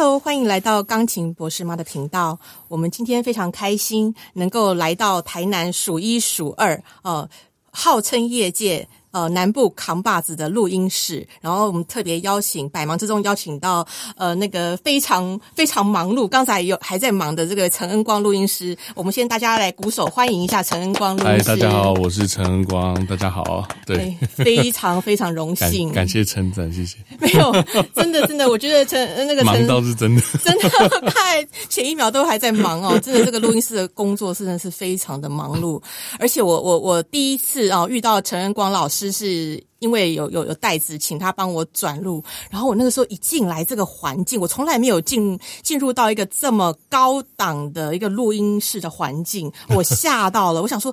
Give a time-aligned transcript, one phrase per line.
[0.00, 2.38] Hello，欢迎来到钢琴博士妈的频道。
[2.68, 7.28] 我们今天非常开心，能够来到台南数一数二，呃，
[7.72, 8.88] 号称业界。
[9.10, 13.86] 呃，南部扛把子的录音室，然后我们特别邀请，百忙之中邀请到
[14.16, 18.76] 呃那个非常非常忙碌，刚才有还在忙的这个陈恩光录音师。
[18.94, 21.50] 我们先大家来鼓手欢迎一下陈恩光录音师。
[21.50, 23.66] 嗨，大家好，我是陈恩光，大家好。
[23.86, 26.98] 对，非常非常荣幸，感谢称赞，谢谢。
[27.18, 27.50] 没有，
[27.94, 30.68] 真的真的，我觉得陈那个忙倒是真的，真的
[31.10, 35.80] 太前一秒都还在忙哦，真的这个录音室的工作真的是非常的忙碌，
[36.18, 38.97] 而且我我我第一次啊遇到陈恩光老师。
[38.98, 42.22] 只是因为有有有袋子，请他帮我转录。
[42.50, 50.60] 然后我那个时候一进来这个环境，我从来没有进进入到一个这么高档的一个录音室的环境，我吓到了。
[50.60, 50.92] 我想说，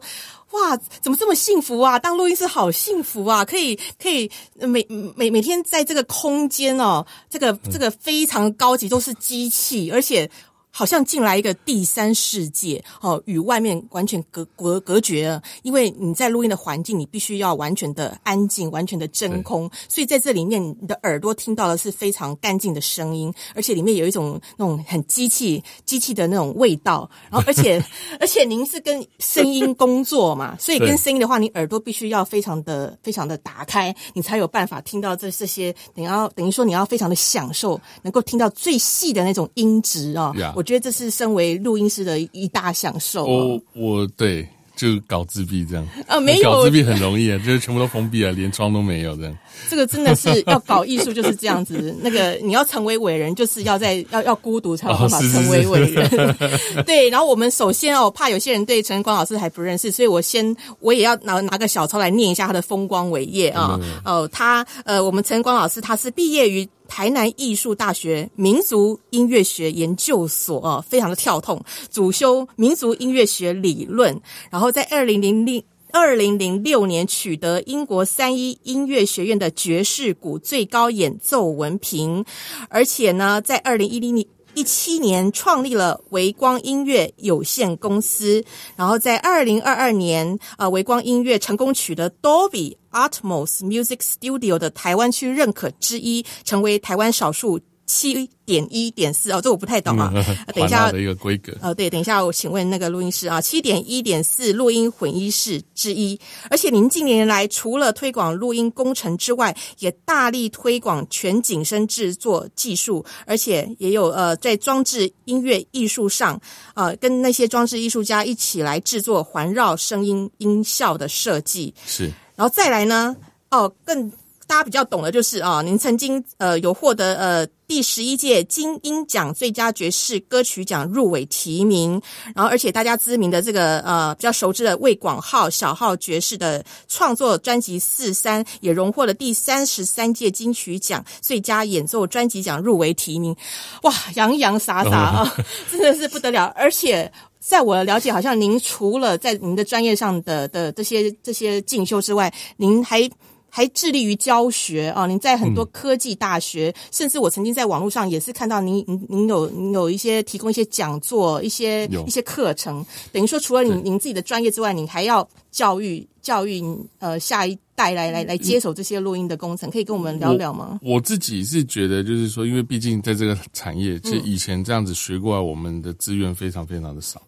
[0.52, 1.98] 哇，怎么这么幸福啊？
[1.98, 3.44] 当录音师好幸福啊！
[3.44, 4.86] 可以可以每
[5.16, 10.30] 每每天在这个空间哦，这个这个非常高级，都是机器，而且。
[10.78, 15.42] 好像进来一个第三世界哦，与外面完全隔隔隔绝了。
[15.64, 27.10] 因为你在录音的环境，你必须要完全的安静，完全的真空，所以在这里面，你的耳朵听到的是非常干净的声音，而且里面有一种那种很机器机器的那种味道。
[27.32, 27.82] 然后，而且
[28.20, 35.74] 而且您是跟声音工作嘛， 所以跟声音的话，你耳朵必须要非常的非常的打开，你才有办法听到这这些。
[35.94, 40.34] 你要等于说你要非常的享受，能够听到最细的那种音质啊。
[40.54, 40.65] 我。
[40.66, 43.26] 觉得这是身为录音师的一大享受。
[43.26, 49.38] 我我对就搞自闭这样啊，没有搞自闭很容易啊，就是全部都封闭了，连窗都没有这样。
[49.70, 51.96] 这个真的是要搞艺术就是这样子。
[52.04, 56.36] 那个你要成为伟人，就是要在 要要孤独才有办法成为伟人。
[56.86, 63.80] 对，然后我们首先哦，怕有些人对陈光老师还不认识，所以我先我也要拿拿个小抄来念一下他的风光伟业啊。
[64.04, 66.68] 哦，他呃，我们陈光老师他是毕业于。
[66.88, 74.20] 台南艺术大学民族音乐学研究所啊，非常的跳痛，主修民族音乐学理论，
[74.50, 82.26] 然后在二零零零二零零六年取得英国三一音乐学院的爵士鼓最高演奏文凭，
[82.70, 84.28] 而且呢，在二零一零年。
[84.56, 88.44] 一七年创立了维光音乐有限公司，
[88.78, 97.60] 然后在二零二二年，呃，维光音乐成功取得 Dolby Atmos Music Studio 的台湾区认可之一，成为台湾少数。
[97.86, 100.12] 七点一点四哦，这我不太懂啊。
[100.54, 101.54] 等一下的一个规格。
[101.62, 106.20] 呃，对，等一下我请问那个录音师啊，七点一点四录音混音室之一。
[106.50, 116.40] 而且您近年来除了推广录音工程之外，也大力推广全景声制作技术，而且也有呃在装置音乐艺术上，
[116.74, 121.74] 呃跟那些装置艺术家一起来制作环绕声音音效的设计。
[121.86, 123.16] 是，然后再来呢，
[123.52, 124.12] 哦更。
[124.48, 132.02] 大家比较懂的就是啊，您曾经呃有获得呃第十一届金鹰奖最佳爵士歌曲奖入围提名，
[132.36, 143.36] 然后而且大家知名的这个呃比较熟知的魏广浩小号爵士的创作专辑四三也荣获了第三十三届金曲奖最佳演奏专辑奖入围提名，
[143.84, 145.36] 哇洋洋洒洒啊，
[145.72, 146.46] 真的是不得了！
[146.56, 153.10] 而且在我的了解，好像您除了在您的专业上的的这些这些进修之外，您还
[153.56, 155.08] 还致力于教学啊！
[155.08, 162.86] 您在很多科技大学，甚至我曾经在网络上也是看到您，您您有您有一些提供一些讲座，一些一些课程。
[163.14, 166.62] 等于说，除了您您自己的专业之外，您还要教育教育
[167.00, 170.78] 呃下一代来来来接手这些录音的工程，可以跟我们聊聊吗？
[170.84, 177.22] 我自己是觉得，就是说，因为毕竟在这个产业，其实以前这样子学过来，我们的资源非常非常的少。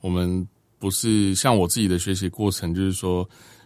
[0.00, 0.44] 我们
[0.80, 3.24] 不是像我自己的学习过程，就是说。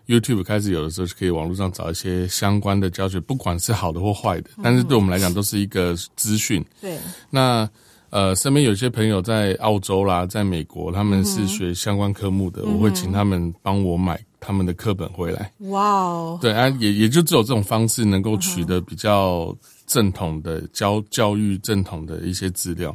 [0.08, 6.64] YouTube 开始有的时候是可以网络上找一些相关的教学，不管是好的或坏的，但是对我们来讲都是一个资讯。
[6.80, 6.98] 对，
[7.30, 7.68] 那
[8.10, 15.50] 呃，身边有些朋友在澳洲啦，在美国，他们是学相关科目的，我会请他们帮我买他们的课本回来。
[15.60, 22.94] 哇哦，对啊，也也就只有这种方式能够取得比较正统的教教育正统的一些资料。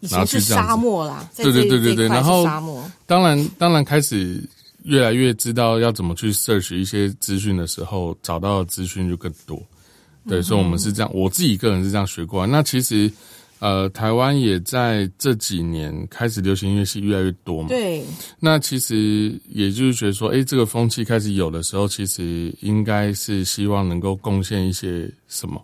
[0.00, 4.42] 然后去沙漠啦，对对对对对，然后沙漠，当然当然开始。
[4.88, 9.62] 越来越知道要怎么去 search 一些资讯的时候，找到的资讯就更多。
[10.26, 12.50] 对，所以我们是这样，我自己个人是这样学过来。
[12.50, 13.10] 那其实，
[13.58, 17.68] 呃，台湾也在这几年开始流行音乐系越来越多嘛。
[17.68, 18.02] 对。
[18.40, 25.62] 那其实也就是觉得说，哎，这个风气开始有的时候，其实应该是希望能够贡献一些什么。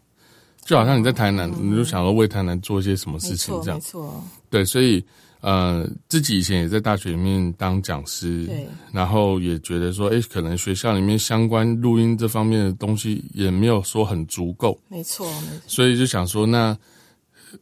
[0.67, 3.79] 就好像你在台南，你就想说为台南做一些什么事情这样。
[3.79, 4.25] 没错。
[4.50, 5.03] 对，所以。
[5.46, 16.75] 呃，自己以前也在大学里面当讲师，对，然后也觉得说，哎，可能学校里面相关录音这方面的东西也没有说很足够，没错，没错，所以就想说，那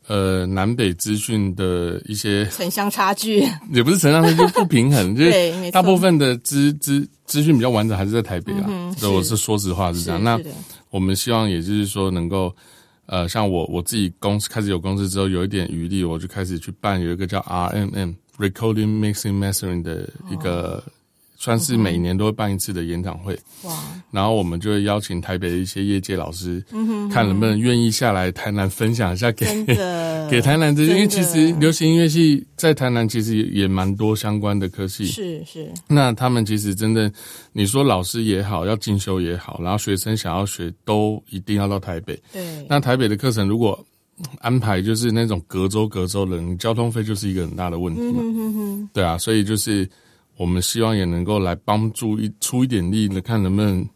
[0.07, 3.41] 呃南北资讯的一些城乡差距，
[3.75, 8.65] 也不是城乡差距，不平衡， 就是大部分的资资资讯比较完整还是在台北啦。
[8.69, 9.37] 嗯哼对，我是是。
[9.39, 10.23] 说实话是这样。
[10.23, 10.39] 那
[10.91, 12.55] 我们希望也就是说能够，
[13.07, 20.83] 呃，像我我自己公司开始有公司之后，有一点余力，我就开始去办有一个叫 RMM Recording Mixing Mastering 的一个，
[21.43, 23.37] 算是每年都会办一次的演讲会。
[23.65, 23.77] 哇，
[24.13, 29.45] 然后我们就会邀请台北的一些业界老师，嗯看能不能愿意下来台南分享一下给
[30.31, 35.05] 给台南这些，因为其实流行音乐系在台南其实也也蛮多相关的科系。
[35.07, 37.13] 是是，那他们其实真的，
[37.53, 42.17] 你说老师也好，要进修也好，然后学生想要学，都一定要到台北。
[42.33, 43.85] 对，那台北的课程如果
[44.39, 48.21] 安排就是那种隔周隔周的，你交通费就是一个很大的问题嘛。
[48.23, 49.89] 嗯对啊，所以就是
[50.43, 53.89] 我们希望也能够来帮助一出一点力，看能不能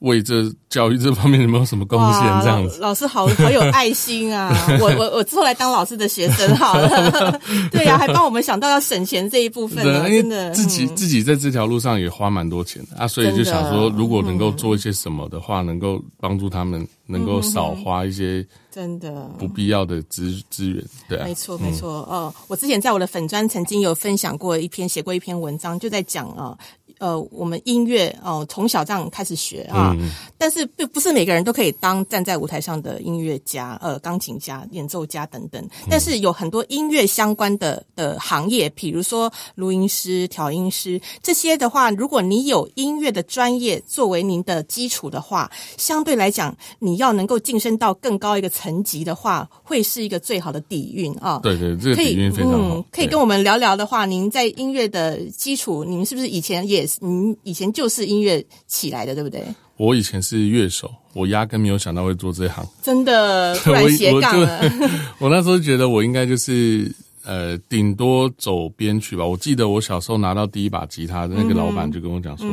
[0.00, 2.78] 为这教育这方面有没有什么贡献哇这样子。
[2.80, 4.54] 老老师好好有爱心啊！
[4.80, 7.40] 我我我之后来当老师的学生好了，
[7.72, 21.90] 对呀、还帮我们想到要省钱这一部分真的自己、嗯自己在这条路上也花蛮多钱的啊，所以就想说，如果能够做一些什么的话，能够帮助他们能够少花一些真的不必要的资资源，对啊没，错，没错。
[22.10, 26.56] 哦，我之前在我的粉专曾经有分享过一篇，写过一篇文章，就在讲啊。
[26.98, 35.66] 呃，我们音乐哦，从小这样开始学啊，嗯但是不不是每个人都可以当站在舞台上的音乐家、呃，钢琴家、演奏家等等。
[35.90, 51.40] 但是有很多音乐相关的的行业，比如说录音师、调音师这些的话，如果你有音乐的专业作为您的基础的话，相对来讲，你要能够晋升到更高一个层级的话，会是一个最好的底蕴啊。
[51.42, 59.44] 对对，这个可以底蕴非常好嗯，，可以跟我们聊聊的话，您在音乐的基础，您是不是以前也是，您以前就是音乐起来的，对不对？
[59.76, 62.66] 我以前是乐手，我压根没有想到会做这行。
[62.82, 64.60] 真的， 突然我斜杠了，
[65.18, 66.90] 我那时候觉得我应该就是
[67.24, 69.26] 呃，顶多走编曲吧。
[69.26, 72.48] 我记得我小时候拿到第一把吉他的那个老板就跟我讲说。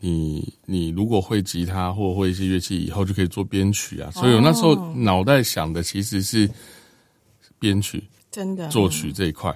[0.00, 4.08] 你你如果会吉他或会一些乐器，以后就可以做编曲啊。
[4.12, 6.48] 所以我那时候脑袋想的其实是
[7.58, 9.52] 编曲、真的作曲这一块，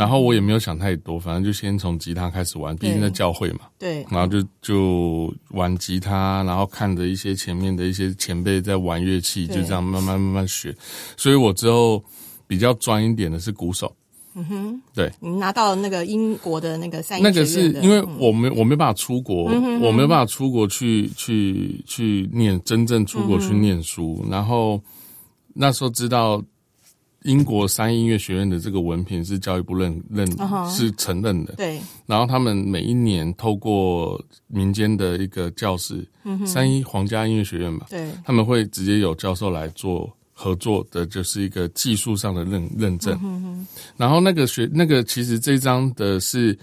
[0.00, 3.60] 然后我也没有想太多，反正就先从吉他开始玩，毕竟在教会嘛。
[3.78, 10.74] 对，然后就就玩吉他，然后看着一些前面的一些前辈在玩乐器，就这样慢慢慢慢学。
[11.18, 12.02] 所以我之后
[12.46, 13.94] 比较专一点的是鼓手。
[14.32, 19.44] 嗯哼，对，你拿到那个英国的那个三那个是因为嗯我没我没办法出国，
[19.82, 24.82] 我没有办法出国去去去念真正出国去念书，然后
[25.52, 26.42] 那时候知道。
[27.24, 30.26] 英国三音乐学院的这个文凭是教育部认认
[30.70, 31.78] 是承认的，对。
[32.06, 36.06] 然后他们每一年透过民间的一个教室，
[36.46, 38.10] 三一皇家音乐学院吧，对。
[38.24, 43.66] 他们会直接有教授来做合作的，就是一个技术上的认认证。
[43.98, 46.58] 然后那个学那个其实这一张的是，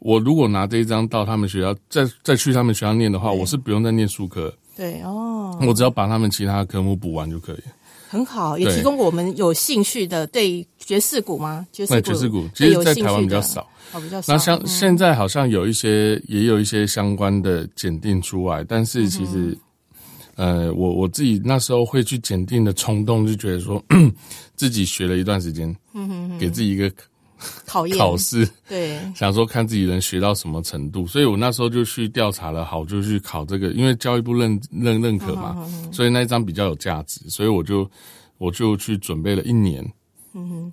[0.00, 7.60] 我如果拿这一张到他们学校，再再去他们学校念的话，我是不用再念数科，对哦，我只要把他们其他科目补完就可以。
[8.10, 11.64] 很好，也提供我们有兴趣的对爵士鼓吗？
[11.70, 13.60] 爵士鼓，爵士鼓其实在台湾比较少。
[13.92, 14.32] 哦，比较少。
[14.32, 19.56] 那像嗯现在好像有一些也有一些相关的检定出来，但是其实，
[20.34, 23.80] 呃，我我自己那时候会去检定的冲动，就觉得说
[24.56, 25.72] 自己学了一段时间，
[26.36, 26.90] 给自己一个
[27.66, 29.00] 考验考试，对。
[29.14, 35.56] 想说看自己能学到什么程度，所以我那时候就去调查了，好，就去考这个，因为教育部认认认可嘛，
[35.92, 37.88] 所以那一张比较有价值，所以我就
[38.38, 39.84] 我就去准备了一年，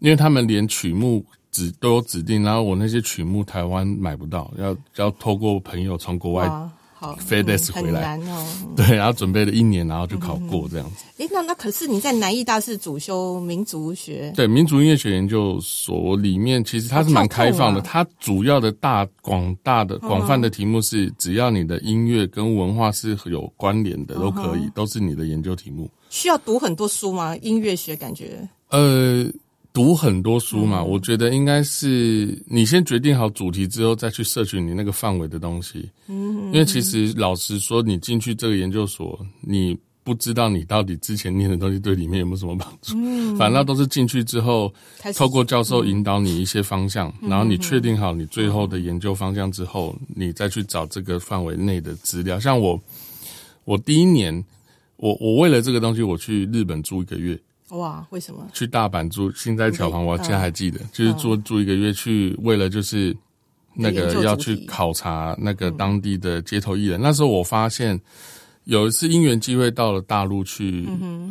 [0.02, 6.48] 因为他们连曲目指都有指定，然后我那些曲目台湾买不到，要要透过朋友从国外
[7.02, 8.46] FedEx 嗯回来很难哦。
[8.64, 11.06] 嗯 对，然后准备了一年，然后就考过这样子。
[11.18, 25.90] 诶，那那可是你在南艺大是主修民族学，对，民族音乐学研究所里面其实它是蛮开放的，它主要的大广大的广泛的题目是，只要你的音乐跟文化是有关联的，都可以，都是你的研究题目。
[26.10, 27.36] 需要读很多书吗？
[27.38, 29.26] 音乐学感觉呃，
[29.78, 35.88] 读很多书嘛，我觉得应该是你先决定好主题之后，再去摄取你那个范围的东西。
[36.08, 42.96] 嗯，因为其实老实说，你进去这个研究所，你不知道你到底之前念的东西对里面有没有什么帮助。
[42.98, 44.74] 嗯，反正都是进去之后，
[45.16, 52.40] 透过教授引导你一些方向，然后你确定好你最后的研究方向之后，你再去找这个范围内的资料。
[52.40, 52.82] 像我，
[53.64, 54.44] 我第一年，
[54.96, 57.40] 我我为了这个东西，我去日本住一个月。
[57.70, 58.48] 哇，为什么？
[58.54, 63.16] 去大阪住新斋桥旁，嗯我现在还记得，就是住住一个月去，为了就是
[63.74, 67.00] 那个要去考察那个当地的街头艺人。
[67.02, 68.00] 那时候我发现
[68.64, 70.88] 有一次因缘机会到了大陆去，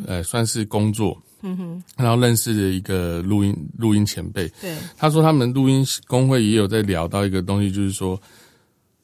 [0.06, 1.20] 呃，算是工作。
[1.42, 8.20] 嗯哼，然后认识了一个录音录音前辈，对，他说他们录音工会也有在聊到一个东西，就是说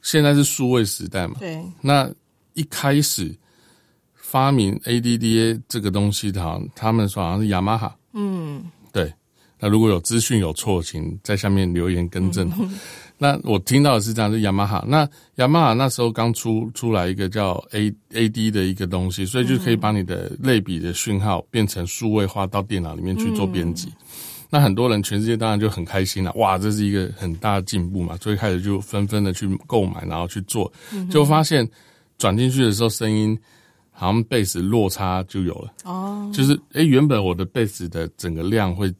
[0.01, 2.11] 现在是数位时代嘛，对，那
[2.55, 3.33] 一开始
[4.33, 9.12] 发明 ADDA 这个东西的，好像他们说好像是雅马哈，嗯，对。
[9.61, 12.51] 那如果有资讯有错，请在下面留言更正。
[13.19, 14.83] 那我听到的是这样，是雅马哈。
[14.89, 23.93] 那雅马哈那时候刚出出来一个叫 A A D 的一个东西，所以就可以把你的类比的讯号变成数位化到电脑里面去做编辑。
[24.49, 30.73] 那很多人全世界当然就很开心了，哇，这是一个很大的进步嘛，所以开始就纷纷的去购买，然后去做，
[31.11, 31.69] 就发现
[32.17, 33.39] 转进去的时候声音
[34.03, 35.73] 好像贝斯落差就有了。
[35.85, 38.93] 哦，就是诶，原本我的贝斯的整个量会。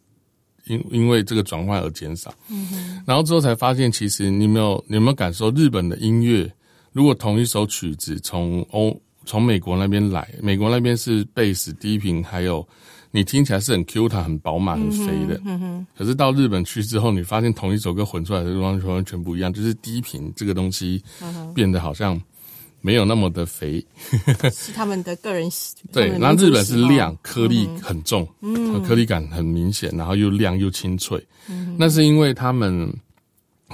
[0.67, 6.49] 因因为这个转换而减少，嗯然后之后才发现，其实你有没有你有没有感受日本的音乐？
[6.93, 12.65] 如果同一首曲子从欧从美国那边来，美国那边是贝斯低频，还有
[13.11, 15.87] 你听起来是很 Q 弹、很饱满、很肥的，嗯哼。
[15.99, 21.03] 可是到日本去之后，你发现同一首歌混出来的完全完全不一样，就是低频这个东西
[21.53, 22.23] 变得好像。
[22.85, 23.85] 没有那么的肥，
[24.53, 26.19] 是他们的个人喜对。
[26.19, 31.25] 那日本是亮，颗粒很重，嗯，颗粒感很明显，然后又亮又清脆。
[31.49, 32.93] 嗯，那是因为他们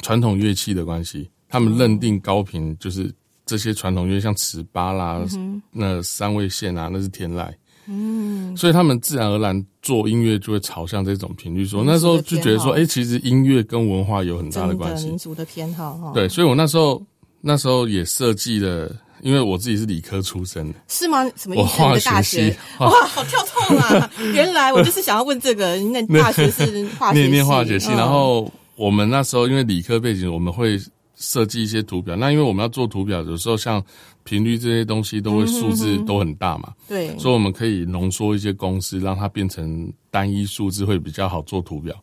[0.02, 3.10] 传统乐器的关系，他们认定高频就是
[3.46, 5.24] 这些传统乐，像尺八啦，
[5.72, 7.50] 那三味线啊，那是天籁。
[7.86, 11.64] 嗯，所以他们自然而然做音乐就会朝向这种频率。
[11.64, 16.12] 说那时候就觉得说，哎，其实音乐跟文化有很大的关系，民族的偏好哈。
[16.12, 17.02] 对，所以我那时候。
[17.40, 18.90] 那时候也设计了，
[19.22, 21.24] 因为我自己是理科出身的，是吗？
[21.36, 21.78] 什么意思？
[21.78, 24.10] 的大学哇，好跳痛啊！
[24.34, 30.78] 原来我就是想要问这个，那 大学是化学念化学系，然后我们那时候因为理科背景，我们会
[31.16, 32.16] 设计一些图表。
[32.16, 33.82] 那因为我们要做图表，有时候像
[34.24, 41.94] 频率这些东西都会数字都很大嘛，对，所以我们可以浓缩一些公式，让它变成单一数字，会比较好做图表。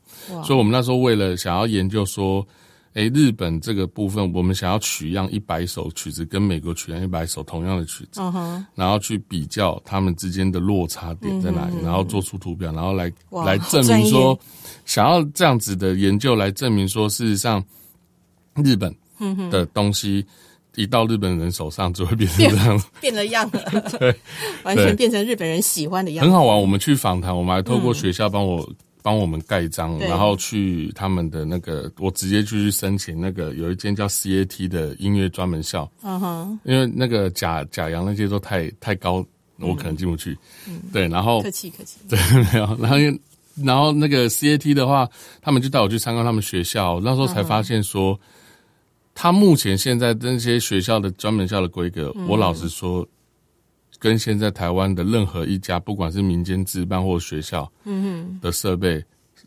[0.44, 2.46] 所以我们那时候为了想要研究说。
[2.96, 8.22] 哎，日本这个部分，我们想要取样一百首曲子，跟美国取样一百首同样的曲子，
[8.74, 13.12] 然后去比较他们之间的落差点在哪里，然后做出图表，然后来
[13.46, 14.40] 来证明说，
[14.86, 17.62] 想要这样子的研究来证明说，事实上
[18.64, 18.96] 日本
[19.52, 20.26] 的东西
[20.76, 24.16] 一到日本人手上就会变成这样，变了样了， 对，
[24.64, 26.32] 完全变成日本人喜欢的样子。
[26.32, 28.66] 很好玩，我们去访谈，我们还透过学校帮我。
[29.06, 35.88] 帮我们盖章，然后去他们的那个，我直接就去申请那个有一间叫 CAT 的音乐专门校。
[36.02, 39.24] 嗯哼，因为那个假假洋那些都太太高，
[39.60, 40.36] 我可能进不去。
[40.68, 42.18] 嗯，对，然后客气客气， 对，
[42.52, 42.98] 没有，然后
[43.64, 45.08] 然后那个 CAT 的话，
[45.40, 48.20] 他们就带我去参观他们学校，那时候才发现说，
[49.14, 53.08] 他目前现在那些学校的专门校的规格，我老实说。
[54.00, 59.04] 跟现在台湾的任何一家，不管是民间自办或学校，嗯哼，的设备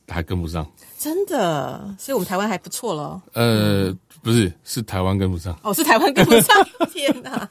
[0.07, 0.67] 还跟不上，
[0.99, 3.23] 真的，所以我们台湾还不错了。
[3.33, 3.97] 呃。
[4.21, 5.57] 不是，是台湾跟不上。
[5.62, 6.57] 哦，是台湾跟不上。
[6.93, 7.49] 天哪！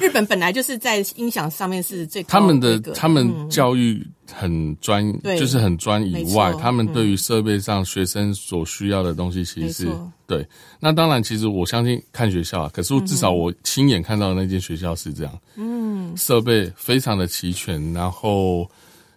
[0.00, 4.04] 日本本来就是在音响上面是最他们的，他们教育
[4.34, 6.02] 很专，就是很专。
[6.02, 9.88] 以外，他们对于设备上学生所需要的东西，其实是
[10.26, 10.44] 对。
[10.80, 15.38] 那当然，其实我相信看学校啊，可是至少我亲眼看到的那间学校是这样。
[15.54, 18.68] 嗯，设备非常的齐全，然后。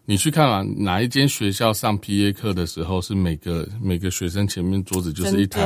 [0.06, 5.62] 你去看啊，哪一间学校上 P A 课的时候，是每个每个学生前面桌子就是一台，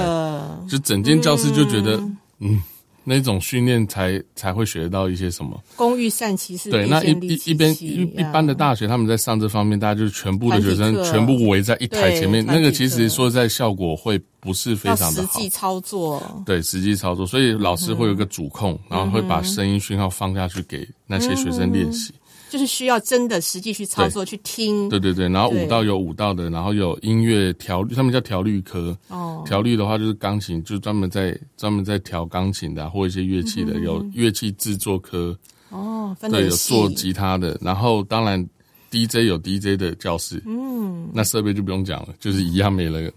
[0.69, 1.99] 就整间教室就觉得，
[2.39, 2.61] 嗯，
[3.03, 5.59] 那种训练才才会学到一些什么。
[5.75, 15.33] 工欲善其事，对，那一一一边一一般的大学，他们在上这方面，大家就全部的学生全部围在一台前面，那个其实说在效果会不是非常的好。
[15.33, 22.13] 实际操作，对，实际操作，所以老师会有个主控，然后会把声音讯号放下去给那些学生练习。
[22.49, 28.97] 就是需要真的实际去操作去听，对对对，然后舞蹈有舞蹈的，然后有音乐调律，他们叫调律科。
[29.09, 35.37] 哦，调律的话就是钢琴，就专门在专门在调钢琴的或一些乐器的，有乐器制作科。
[35.69, 38.41] 哦，对，有做吉他的，然后当然
[38.89, 40.41] DJ 有 DJ 的教室。
[40.45, 43.13] 嗯，那设备就不用讲了，就是一样，每人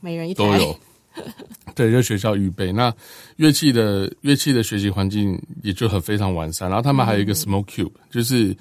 [0.00, 0.78] 每人一台都有。
[1.74, 2.92] 对，就学校预备那
[3.36, 6.68] 乐器的乐器的学习环境也就很非常完善。
[6.68, 8.56] 然后他们还有一个 Smoke Cube，就是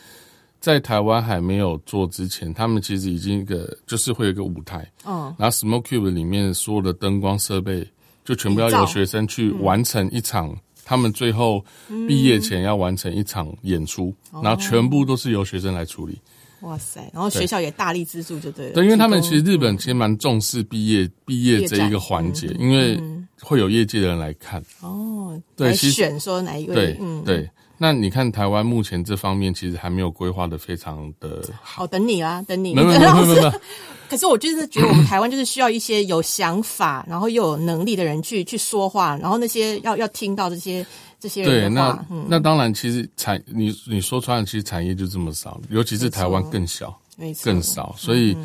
[0.60, 4.90] 在台湾还没有做之前，他们其实已经一个就是会有一个舞台。
[5.06, 7.88] 嗯，然后 Smoke Cube 里面所有的灯光设备
[8.24, 10.56] 就全部要由学生去完成一场，
[10.86, 11.64] 他们最后
[12.08, 16.18] 毕业前要完成一场演出，然后全部都是由学生来处理。
[16.64, 17.02] 哇塞！
[17.14, 18.74] 然后学校也大力资助，就对了。
[18.74, 23.00] 对，因为他们其实日本其实蛮重视毕业毕业这一个环节，因为
[23.42, 24.64] 会有业界的人来看。
[24.82, 26.74] 哦，对，选说哪一位？
[26.74, 31.84] 对对，那你看台湾目前这方面其实还没有规划的非常的好。
[31.84, 32.74] 哦，等你啦，等你。
[32.74, 33.00] 没有没有
[33.42, 33.52] 没
[34.10, 40.86] 可是我就是觉得我们台湾就是需要一些有想法，然后又有能力的人去去说话，然后那些要要听到这些
[41.24, 47.00] 这些对，那那当然，其实产你你说穿了，其实产业就这么少，尤其是台湾更小，
[47.42, 48.36] 更少，所以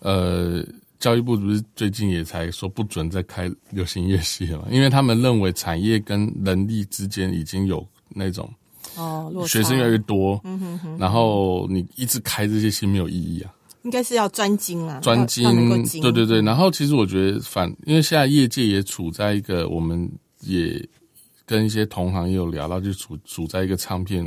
[0.00, 0.62] 呃，
[0.98, 4.66] 教育部不是最近也才说不准再开流行乐系了嘛？
[4.70, 8.46] 因为他们认为产业跟人力之间已经有那种
[8.96, 10.38] 哦，学生越来越多，
[10.98, 13.50] 然后你一直开这些系没有意义啊。
[13.84, 15.42] 应该是要专精啊，专精，
[16.02, 16.42] 对对对。
[16.42, 20.86] 然后其实我觉得反，因为现在业界也处在一个，我们也
[21.48, 24.22] 跟一些同行也有聊到，就处处在一个唱片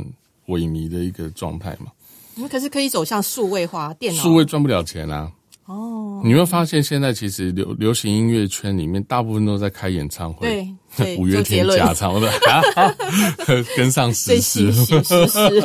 [0.48, 1.92] 萎靡的一个状态嘛。
[2.34, 5.30] 你们可是可以走向数位化，电脑数位赚不了钱啊。
[5.66, 10.48] 哦，你会发现现在其实流流行音乐圈里面，大部分都在开演唱会。
[10.48, 10.74] 对对，
[11.18, 12.30] 五月天假唱的，
[13.76, 14.72] 跟上时最事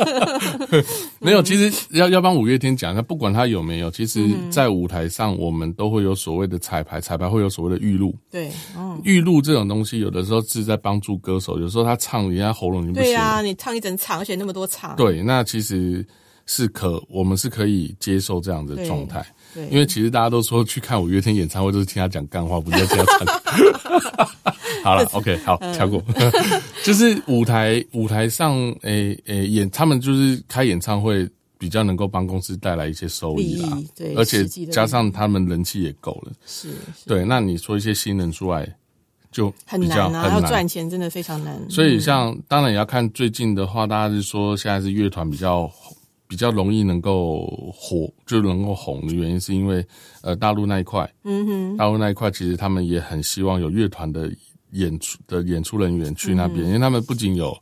[1.20, 8.14] 没有，其实要要帮五月天讲一下，不管他有没有，其实嗯在舞台上，我们都会有所谓的彩排，彩排会有所谓的预录。
[8.30, 13.08] 对，嗯，预录这种东西，有的时候是在帮助歌手，有时候他唱人家喉咙已经不行。
[13.08, 16.06] 对啊，你唱一整场，而且那么多场，对，那其实
[16.46, 19.24] 是可，我们是可以接受这样的状态，
[19.58, 24.28] 对，因为其实大家都说去看五月天演唱会都是听他讲干话，不是听他唱。
[24.84, 26.00] 好了，OK，好，嗯跳过。
[26.84, 36.32] 就是舞台舞台上，诶、诶、演他们就是开演唱会，比较能够帮公司带来一些收益啦，对而且加上他们人气也够了。
[36.46, 36.74] 是是
[37.06, 38.72] 对，那你说一些新人出来，
[39.32, 40.40] 就很难啊，要。
[40.48, 45.70] 赚钱真的非常难，所以像当然也要看最近的话，大家是说现在是乐团比较
[46.28, 49.84] 比较容易能够火，就能够红的原因，是因为
[50.20, 54.30] 呃大陆那一块，嗯哼，大陆那一块其实他们也很希望有乐团的
[54.72, 57.56] 演出的演出人员去那边，因为他们不仅有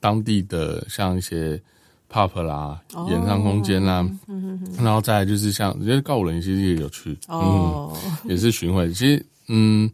[0.00, 1.60] 当地的像一些
[2.10, 9.90] pop 啦、演唱空间啦，嗯哼然后再来就是像因为告五人其实也有去，哦，也是巡回，其实嗯。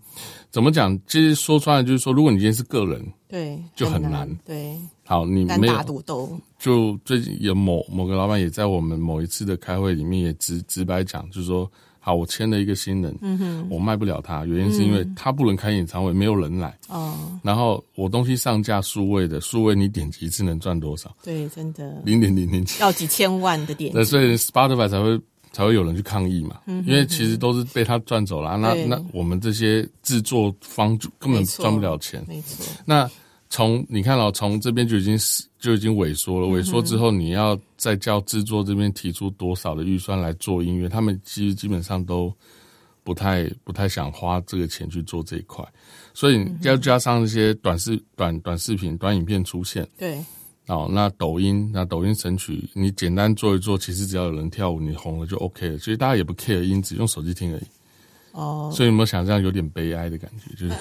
[0.50, 0.96] 怎么讲？
[1.08, 4.12] 其实说穿了，就是说，如果你今天是个人，对，就很难。
[4.12, 21.12] 难，对，好，你没有独斗，就最近有某某个老板也在我们某一次的开会里面也直直白讲，就是说，好，我签了一个新人，嗯哼，我卖不了他，原因是因为他不能开演唱会，没有人来，哦，然后我东西上架数位的，数位你点击一次能赚多少？
[21.20, 22.00] 对，真的。
[22.04, 25.20] 零点零零几，要几千万的点那击，所以 Spotify 才会
[25.54, 33.08] 才会有人去抗议嘛，因为其实都是被他赚走了，那那我们这些制作方就根本赚不了钱，没错，那
[33.48, 42.34] 从你看到、从这边就已经是就已经萎缩了，萎缩之后，你要再叫制作这边提出多少的预算来做音乐，他们其实基本上都
[43.04, 45.64] 不太不太想花这个钱去做这一块，
[46.14, 50.18] 所以要加上一些短视短短视频、短影片出现对，
[50.66, 57.62] 哦，那抖音那抖音神曲，你简单做一做，其实只要有人跳舞，你红了就 OK 了，其实大家也不 care 音质，用手机听而已。
[58.32, 60.54] 哦，所以有没有想象有点悲哀的感觉？
[60.56, 60.74] 就是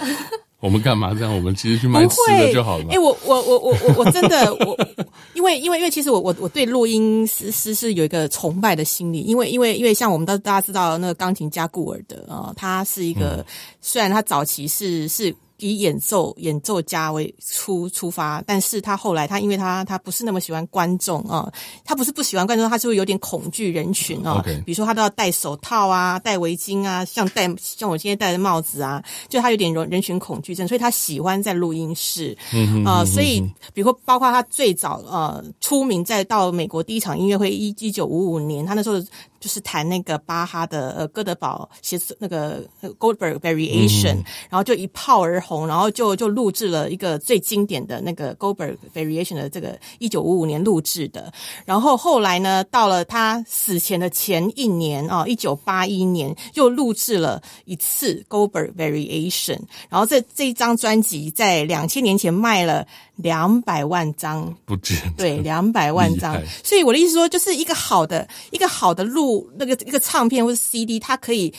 [0.61, 1.35] 我们干嘛这样？
[1.35, 2.97] 我们其实去卖 不吃的会就好了嘛哎、。
[2.97, 4.77] 我我我我我我真的我，
[5.35, 13.45] 因为因为因为其实我我我对录音师师是有一个崇拜的心理，因为因为因为像我们都大家知道那个钢琴家顾尔德啊、呃他是一个、
[13.81, 15.35] 虽然他早期是是。
[15.57, 21.51] 以演奏演奏家为出出发，但是他后来他因为他他不是那么喜欢观众啊、
[21.85, 32.37] 他不是不喜欢观众，他是会有点恐惧人群啊、比如说他都要戴手套啊，戴围巾啊，像戴像我今天戴的帽子啊，就他有点人人群恐惧症，所以他喜欢在录音室。
[32.53, 33.39] 嗯啊、所以
[33.73, 38.95] 比如说包括他最早呃出名，在到美国第一场音乐会一一九五五年，他那时候
[39.43, 51.29] 就是弹那个巴哈的呃哥德堡协那个呃 Goldberg Variation，、然后就一炮而红，然后就就录制了一个最经典的那个 Goldberg Variation 的这个一九五五年录制的，
[51.65, 66.36] 然后后来呢，到了他死前的前一年啊，一九八一年又录制了一次 Goldberg Variation，然后这这一张专辑在两千年前卖了两百万张，不见得对，两百万张。
[66.63, 71.54] 所以我的意思说，就是一个好的一个好的录那个一个唱片或者 CD，它可以。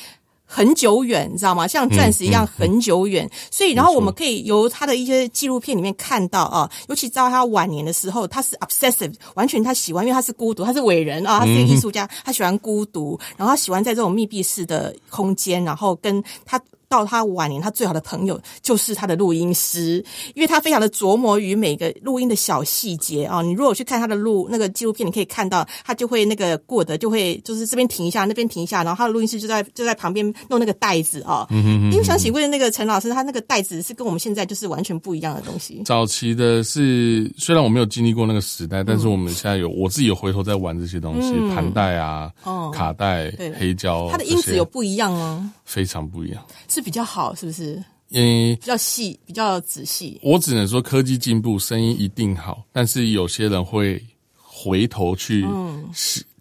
[0.46, 1.66] 很久远，你知道吗？
[1.66, 23.42] 像钻石一样很久远，所以然后我们可以由他的一些纪录片里面看到啊，尤其到他晚年的时候，他是 obsessive，完全他喜欢，因为他是孤独，他是伟人啊，他是一个艺术家，他喜欢孤独，然后他喜欢在这种密闭式的空间，然后跟他到他晚年，他最好的朋友就是他的录音师，因为他非常的琢磨于每个录音的小细节啊。
[23.42, 31.46] 你如果去看他的录那个纪录片，你可以看到他就会那个过的就会就是这边停一下，那边停一下，然后他的录音师就在就在旁边弄那个袋子啊。
[31.50, 35.82] 嗯因为想请问那个陈老师，他那个袋子是跟我们现在就是完全不一样的东西。
[35.84, 42.30] 早期的是虽然我没有经历过那个时代，但是我们现在有我自己有回头在玩这些东西，盘带啊、
[42.72, 45.52] 卡带、黑胶，它的音质有不一样吗？
[45.64, 47.82] 非常不一样，是比较好，是不是？
[48.10, 50.18] 嗯，比较细，比较仔细。
[50.22, 54.04] 我只能说科技进步，声音一定好，但是有些人会
[54.36, 55.88] 回头去，嗯，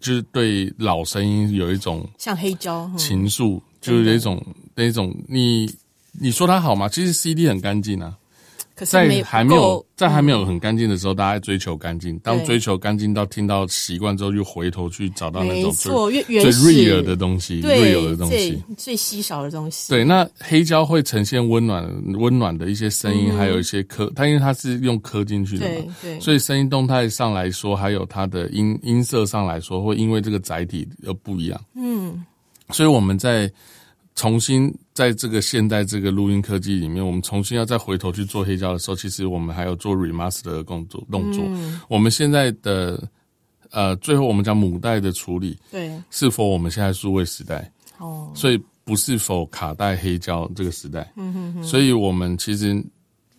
[0.00, 4.44] 就是对老声音有一种像黑胶情愫，就是那种
[4.74, 5.72] 那种你
[6.12, 6.88] 你说它好吗？
[6.88, 8.16] 其实 CD 很干净啊。
[8.76, 12.18] 在还没有在还没有很干净的时候，大家追求干净。
[12.18, 19.90] 当追求干净到听到习惯之后，又回头去找到那种最最 real 的东西，real 的东西，最稀少的东西。
[19.90, 31.60] 对，那黑胶会呈现温暖温暖的一些声音，还有一些刻，它因为它是用刻进去的嘛，对，所以声音动态上来说，还有它的音音色上来说，会因为这个载体而不一样。
[31.76, 32.24] 嗯，
[32.70, 33.48] 所以我们在。
[34.14, 41.44] 重新在这个现代这个录音科技里面，我们重新要再回头去做黑胶的时候，其实我们还有做 remaster 的工作动作。
[41.88, 43.02] 我们现在的
[43.70, 47.68] 呃，最后我们讲母带的处理，对，是否我们现在数位时代？
[47.98, 51.12] 哦，所以不是否卡带黑胶这个时代？
[51.16, 51.64] 嗯哼哼。
[51.64, 52.66] 所以我们其实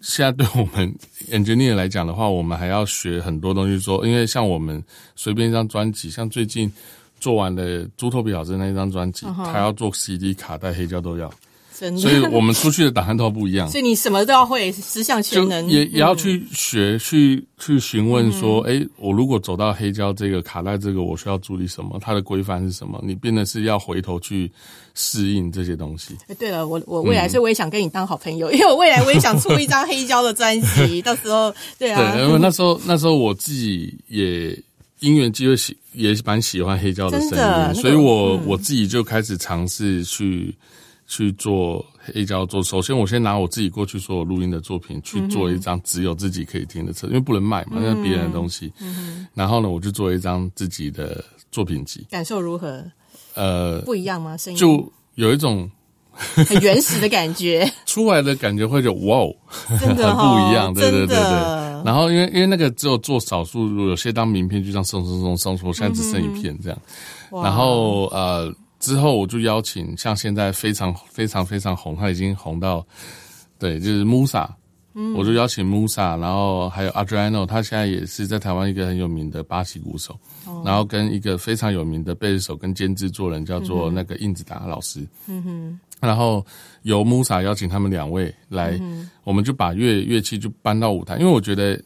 [0.02, 0.94] 现在对我们
[1.32, 3.80] engineer 来讲的话，我们还要学很多东西。
[3.80, 4.84] 说，因为像我们
[5.16, 6.70] 随便一张专辑，像最近。
[7.20, 11.32] 做完了猪头皮老师那一张专辑，他要做 CD、卡带、黑胶都要，
[11.72, 13.68] 所以我们出去的档案都不一样。
[13.72, 21.98] 所以你什么都要会，十项全能，也也要去学，去去询问说，哎，我如果走到黑胶这个卡带这个，我需要注意什么？
[22.00, 23.02] 它的规范是什么？
[23.04, 24.52] 你变得是要回头去
[24.94, 26.16] 适应这些东西。
[26.28, 34.58] 哎，对了，我我未来所以我也想跟你当好朋友，因为我未来我也想出一张黑胶的专辑， 到时候对啊，对，因为那时候那时候我自己也。
[35.06, 37.30] 音乐机会喜也蛮喜欢黑胶的声
[37.70, 40.54] 音，所以我我自己就开始尝试去
[41.06, 42.64] 去做黑胶做。
[42.64, 48.74] 首先，我先拿我自己过去所有录音的作品去做一张只有自己可以听的车，因为不能卖嘛，那是别人的东西。
[49.36, 52.84] 然后呢，我就做一张自己的作品集，感受如何？
[53.36, 54.36] 呃，不一样吗？
[54.36, 55.70] 声音就有一种。
[56.18, 59.36] 很原始的感觉， 出来的感觉会就哇哦，
[59.82, 61.65] 真的 不一样，对对对对。
[61.86, 66.78] 然后因为因为那个只有做少数，有些当名片就这样送送送送出，现在只剩一片这样。
[67.32, 72.86] 然后呃之后我就邀请像现在非常非常非常红，他已经红到
[73.60, 74.48] 对，就是 Musa。
[75.14, 80.18] 我就邀请 Musa，然后还有 Adriano，他现在也是在台湾一个很有名的巴西鼓手，
[80.64, 86.46] 然后跟一个非常有名的贝斯手跟监制作人叫做那个印子达老师，嗯哼，然后
[86.84, 88.80] 由 Musa 邀请他们两位来，
[89.24, 91.82] 我们就把乐乐器就搬到舞台，因为我觉得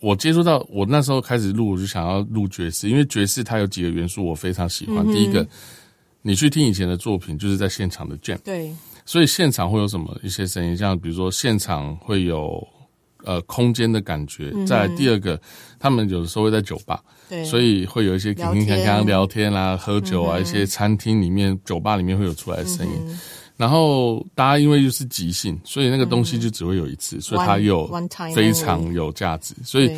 [0.00, 5.46] 我接触到我那时候开始录，我就想要录爵士，因为爵士它有几个元素我非常喜欢，第一个，
[6.22, 8.72] 你去听以前的作品，就是在现场的 jam，对。
[9.04, 10.76] 所以现场会有什么一些声音？
[10.76, 12.64] 像比如说现场会有
[13.24, 14.52] 呃空间的感觉。
[14.64, 15.40] 再来第二个，
[15.82, 23.18] 他们有的时候会在酒吧，对，所以会有一些侃侃侃聊天啊、喝酒啊，一些餐厅里面、酒吧里面会有出来的声音。
[23.56, 27.90] 然后大家因为又是即兴，所以那个东西就只会有一次，所以它有
[28.32, 29.54] 非常有价值。
[29.64, 29.90] 所以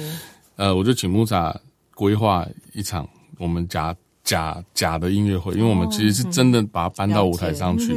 [0.57, 1.55] 呃，我就请木萨
[1.95, 3.07] 规划一场
[3.39, 7.95] 我们假假假的音乐会，因为我们其实是真的把它搬到舞台上去。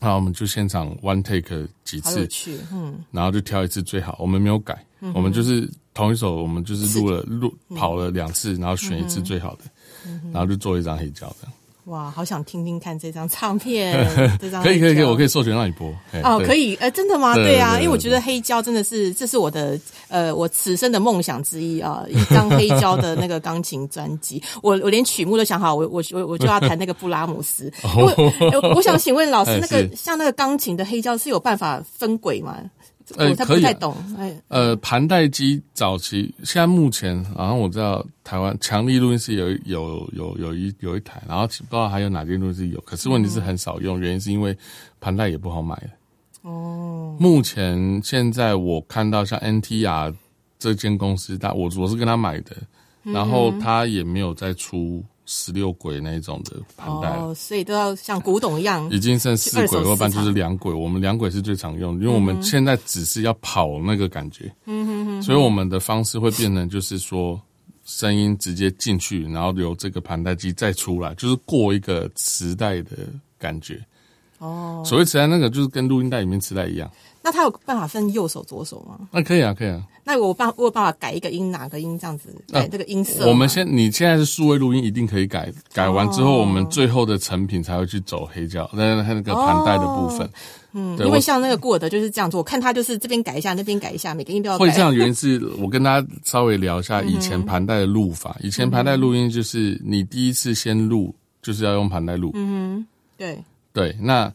[0.00, 2.28] 那我们就现场 one take 几次，
[2.72, 4.16] 嗯，然后就挑一次最好。
[4.18, 4.78] 我们没有改，
[5.14, 9.64] 我们就是同一首，我们就是录了录跑了两次，然后选一次最好的，
[10.32, 11.48] 然后就做一张黑胶的。
[11.86, 13.94] 哇，好想听听看这张唱片，
[14.42, 15.88] 这张可以可以可以，我可以授权让你播
[16.24, 17.32] 哦，可以，呃，真的吗？
[17.36, 19.78] 对啊，因为我觉得黑胶真的是，这是我的
[20.08, 27.72] 呃，我此生的梦想之一啊， 一张黑胶的那个钢琴专辑，我我连曲目都想好，我我我我就要弹那个布拉姆斯。
[27.96, 32.58] 我我想请问老师，那个像那个钢琴的黑胶是有办法分轨吗？
[33.16, 33.62] 呃，可以。
[33.62, 33.94] 太懂。
[34.18, 44.56] 哎，呃，盘带机早期，现在目前，好像我知道台湾强力录音室有有有有一有一台，然后不知道还有哪间录音室有，可是问题是很少用，原因是因为
[45.00, 45.80] 盘带也不好买。
[46.42, 47.16] 哦。
[47.20, 50.14] 目前现在我看到像 NTR
[50.58, 52.56] 这间公司，他我我是跟他买的，
[53.04, 55.04] 然后他也没有再出。
[55.26, 60.72] 十六轨那一种的盘带，哦，所以都要像古董一样，已经剩四轨，或半就是两轨。
[60.72, 67.40] 我们两轨是最常用，因为我们现在只是要跑那个感觉，嗯哼哼，所以我们的方式会变成就是说，
[67.84, 72.96] 声音直接进去，然后由这个盘带机再出来，就是过一个磁带的
[73.38, 73.84] 感觉。
[74.38, 76.90] 哦，所谓磁带那个就是跟录音带里面磁带一样。
[77.22, 79.08] 那他有办法分右手左手吗？
[79.10, 79.82] 那可以啊，可以啊。
[80.04, 83.26] 那我办我有办法改一个音，哪个音这样子改这个音色吗？
[83.26, 85.52] 我们现你现在是数位录音，一定可以改。
[85.72, 90.30] 改完之后，哦我们最后的成品才会去走黑胶，那那个盘带的部分。
[90.78, 94.64] 嗯，因为像那个顾尔德就是这样做，我看他就是这边改一下，那边改一下，每个音都要改。
[94.64, 98.36] 会这样，原因是我跟大家稍微聊一下以前盘带的录法。
[98.40, 102.30] 以前盘带录音就是你第一次先录，就是要用盘带录。
[102.34, 103.42] 嗯对，
[103.76, 104.32] 对，那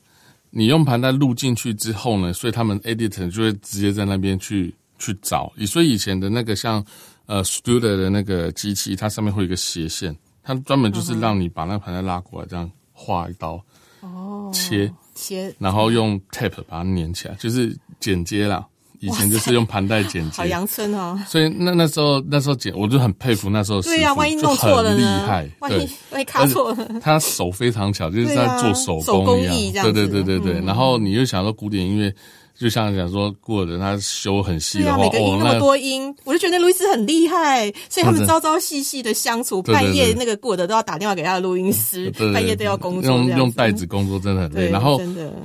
[0.51, 5.51] 你用盘带录进去之后呢，所以他们 editor 就会直接在那边去去找。
[5.65, 6.85] 所以以前的那个像
[7.25, 13.59] 呃 Studio 的那个机器，它上面会有一个斜线，它专门就是让你把那个盘带拉过来，这样划一刀，
[14.01, 18.67] 哦，切，切，然后用 tape 把它粘起来，就是剪接啦。
[19.01, 21.19] 以前就是用盘带剪接，好阳春哦。
[21.27, 25.03] 所以那那时候那时候剪，我就很佩服那时候师傅，对呀、万一就弄错了很厉？
[25.03, 25.89] 害，万一对。
[26.11, 29.55] 万一卡错了，他手非常巧，就是在做手手工工一样。
[29.57, 30.61] 艺这样对对对对对。
[30.61, 32.13] 嗯然后你又想说古典音乐，
[32.55, 44.69] 就像讲说过的，他修很细的话，哦，每个音那么多音，我就觉得那路易斯很厉害，所以他们朝朝夕夕的相处，对对半夜那个顾尔德都要打电话给他的录音师，半夜都要工作，用用袋子工作真的很累。
[44.69, 45.01] 然后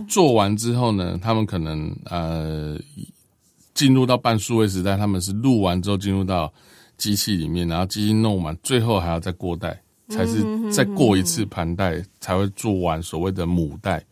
[0.09, 2.77] 做完之后呢，他们可能呃
[3.77, 6.53] 进入到半数位时代，他们是录完之后进入到
[6.97, 14.03] 机器里面，然后机器弄完，最后还要再过带，才是再过一次盘带才会做完所谓的母带。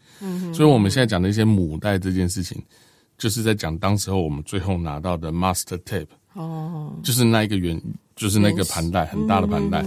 [0.53, 2.63] 所以我们现在讲的一些母带这件事情，
[3.17, 7.81] 就是在讲当时候我们最后拿到的 master tape，哦，就是那一个原，
[8.15, 9.83] 就是那个盘带很大的盘带。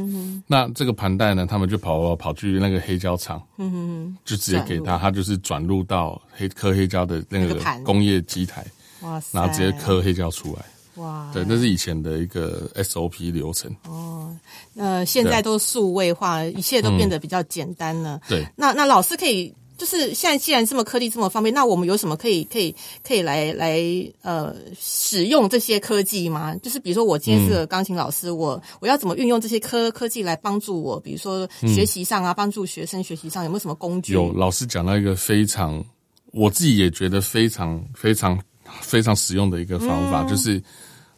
[0.47, 8.65] 那这个盘带呢，他们就跑跑去那个黑胶厂，嗯就直接给他，他就是转入到黑刻黑胶的那个工业机台，
[9.01, 10.65] 哇塞，然后直接刻黑胶出来。
[10.95, 13.71] 哇，对，那是以前的一个 SOP 流程。
[13.87, 14.35] 哦
[14.75, 18.19] 呃，现在都数位化，一切都变得比较简单了。
[18.27, 23.79] 对，那那老师可以，就是现在既然这么科技这么方便，那我们有什么可以可以可以来来
[24.23, 26.55] 呃使用这些科技吗？
[26.63, 30.99] 就是比如说我今天是个钢琴老师，我我要怎么运用这些科科技来帮助我？
[30.99, 34.13] 比如说学习上啊，帮助学生学习上有没有什么工具？
[34.13, 35.83] 有老师讲到一个非常，
[36.31, 38.39] 我自己也觉得非常非常
[38.81, 40.61] 非常实用的一个方法，就是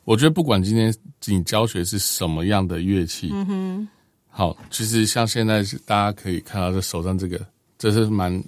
[0.03, 0.93] 我觉得不管今天
[1.25, 3.88] 你教学是什么样的乐器，嗯哼，
[4.29, 7.39] 好，其实像现在是大家可以看到这手上这个，
[7.77, 8.43] 这是蛮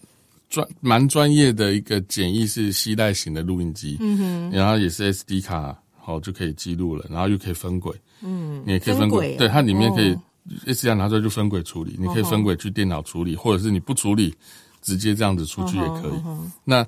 [0.50, 10.22] 专蛮专业的一个简易式吸带型的录音机，嗯哼，然后也是 SD 卡，好就可以记录了，然后又可以分轨，嗯，你也可以分轨，对，它里面可以哦。
[10.66, 14.34] SD 卡拿出来就分轨处理，你可以分轨去电脑处理，或者是你不处理，
[14.82, 16.20] 直接这样子出去也可以。
[16.64, 16.84] 那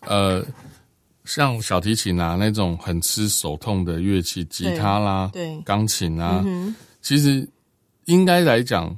[0.00, 0.44] 呃，
[1.28, 6.42] 像小提琴啊那种很吃手痛的乐器，吉他啦、对，钢琴啊，
[7.02, 7.46] 其实
[8.06, 8.96] 应该来讲，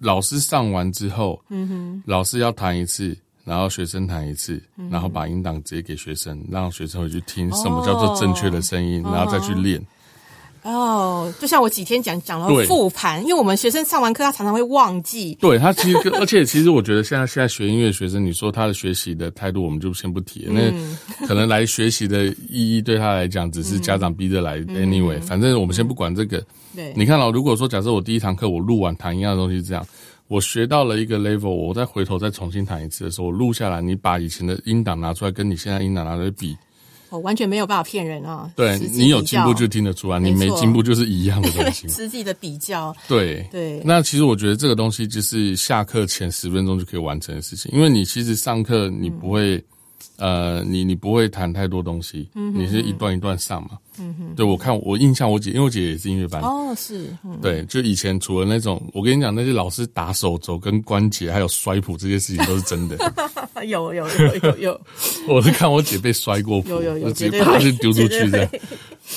[0.00, 3.16] 老师上完之后，嗯哼，老师要弹一次。
[3.44, 9.84] 然后学生弹一次，然后把音档直接给学生，让学生回去听什么叫做正确的声音，然后再去练。
[10.62, 15.36] 哦，就像我几天讲讲了复盘，因为我们学生上完课，他常常会忘记。
[15.40, 20.52] 对他其实，而且其实我觉得现在现在学音乐的学生，你说他的学习的态度，我们就先不提了。
[20.52, 24.60] 那可能来学习的意义对他来讲，只是家长逼着来。
[24.60, 26.42] anyway，反正我们先不管这个。
[26.76, 29.84] 对，你看了，如果说假设我第一堂课我录完弹一样的东西，这样
[30.28, 36.56] 我学到了一个 level，我再回头再重新弹一次的时候，我录下来，你把以前的音档拿出来，跟你现在音档拿出来比，
[37.12, 38.50] 我完全没有办法骗人啊。
[38.56, 41.86] 对你有进步就听得出来，你没进步就是一样的东西。
[41.92, 49.62] 实际的比较，对对那其实我觉得这个东西就是下课前十分钟就可以完成的事情，因为你其实上课你不会，
[50.16, 53.78] 呃，你你不会谈太多东西，你是一段一段上嘛。
[53.98, 62.96] 嗯哼，对我看我印象我姐，因为我姐也是音乐班，哦，是，嗯，对，就以前除了那种，我跟你讲，那些老师打手肘跟关节还有摔谱这些事情都是真的。
[63.66, 64.80] 有有有有有，
[65.28, 68.48] 我是看我姐被摔过谱，有有有就直接就丢出去绝对这样。
[68.48, 68.60] 会。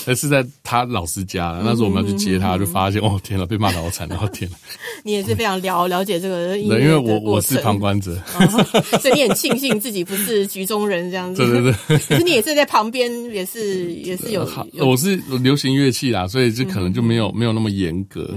[0.06, 4.58] 那是在她老师家了，那时候我们要去接她，就发现哦天呐，被骂的好惨，然后天呐，
[5.04, 8.16] 你也是非常了了解这个音乐对，因为我我是旁观者，
[9.00, 11.44] 所以你很庆幸自己不是局中人这样子。
[11.50, 11.98] 对对对。
[12.00, 14.46] 可是你也是在旁边，也是也是有
[14.80, 18.34] 我是流行乐器啦，所以就可能就没有、没有那么严格。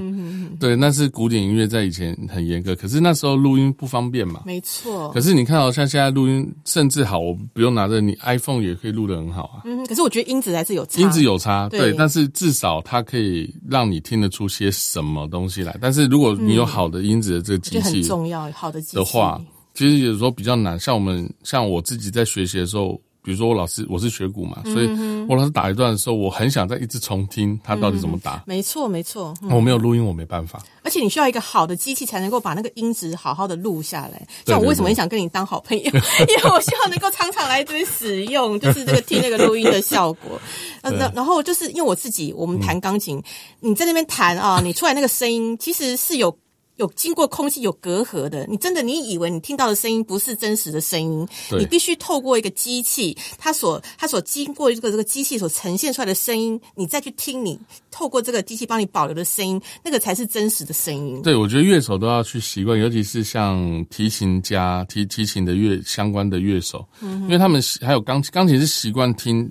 [0.58, 4.42] 对，那是古典音乐在以前很严格，可是那时候录音不方便嘛。
[4.44, 5.20] 没错可。
[5.20, 9.62] 是你看到、像现在录音，甚至好，我不用拿着你 iPhone 也可以录得很好啊。
[9.66, 11.02] 嗯，可是我觉得音质还是有差。
[11.02, 15.76] 音质有差，对对，但是至少它可以让你听得出些什么东西来。
[15.80, 19.38] 但是如果你有好的音质的这个机器重要，好的机器的话，
[19.74, 20.80] 其实有时候比较难。
[20.80, 24.88] 像我们，像我自己在学习的时候，比比如说我老师我是学鼓嘛，所以
[25.28, 28.42] 我老师打一段的时候，我很想再一直重听他到底怎么打。
[28.46, 29.34] 没错，没错。
[29.50, 30.64] 我没有录音，我没办法。
[30.82, 34.26] 而且你需要一个好的机器才能够把那个音质好好的录下来。
[34.46, 35.84] 像我为什么很想跟你当好朋友？
[35.92, 40.40] 因为我希望能够常常来这边使用，就是这个听那个录音的效果。
[40.80, 43.22] 呃，然然后就是因为我自己，我们弹钢琴，
[43.60, 46.34] 你在那边弹啊，你出来那个声音其实是有。
[46.78, 51.26] 有经过空气有隔阂的，你真的你以为你听到的声音不是真实的声音，
[51.58, 57.58] 你必须透过一个机器，它所它所经过这个这个机器所呈现出来的声音，你再去听你
[57.90, 61.20] 透过这个机器帮你保留的声音，那个才是真实的声音。
[61.20, 69.50] 对，我觉得乐手都要去习惯，尤其是像提琴家、提提琴的乐相关的乐手，嗯因为他们还有钢琴，钢琴是习惯听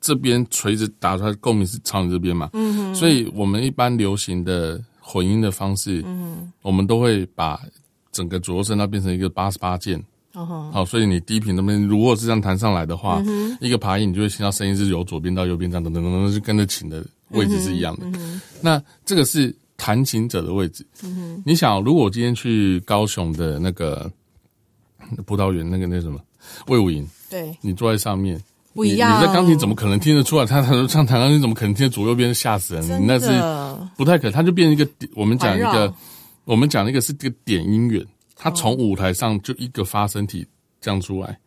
[0.00, 4.82] 这边锤子打出来共鸣是朝你这边嘛，嗯所以我们一般流行的。
[5.04, 7.60] 混音的方式，嗯，我们都会把
[8.12, 10.00] 整个左右声道变成一个八十八键，
[10.34, 13.20] 哦，好，所以你低频那边如果是这样弹上来的话，
[13.60, 18.06] 一个爬音你就会听到声音是由左边到右边这样等等等等，就跟着琴的位置是一样的。
[18.60, 20.86] 那这个是弹琴者的位置。
[21.02, 24.10] 嗯你想，如果我今天去高雄的那个
[25.26, 26.20] 葡萄园，那个那什么
[26.68, 28.40] 魏武营，对，你坐在上面。
[28.74, 30.46] 不一样，你在钢琴怎么可能听得出来？
[30.46, 33.02] 他他唱弹钢琴怎么可能听得左右边吓死人？
[33.02, 33.26] 你那是
[33.96, 35.92] 不太可能，他就变成一个我们讲一个，
[36.44, 38.04] 我们讲一个是这个点音源，
[38.36, 40.46] 他从舞台上就一个发声体
[40.80, 41.38] 这样出来，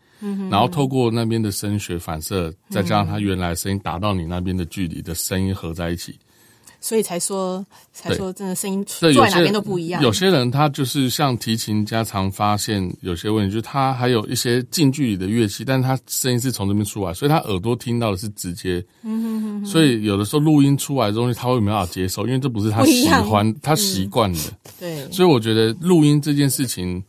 [0.50, 6.18] 然后透过那边的声学反射，再加上他原来声音达到你那边的距离的声音合在一起。
[6.86, 10.04] 所以才说，才说真的声音坐在哪边都不一样。
[10.04, 18.86] 有些人他就是像提琴家，常发现有些问题，就是他还有一些近距离的乐器，但是他声音是从这边出来，所以他耳朵听到的是直接。
[19.02, 19.66] 嗯哼哼。
[19.66, 24.40] 所以有的时候录音出来的东西，他会没办法接受，因为这不是他喜欢、 他习惯的。
[24.80, 25.12] 对。
[25.12, 27.04] 所以我觉得录音这件事情，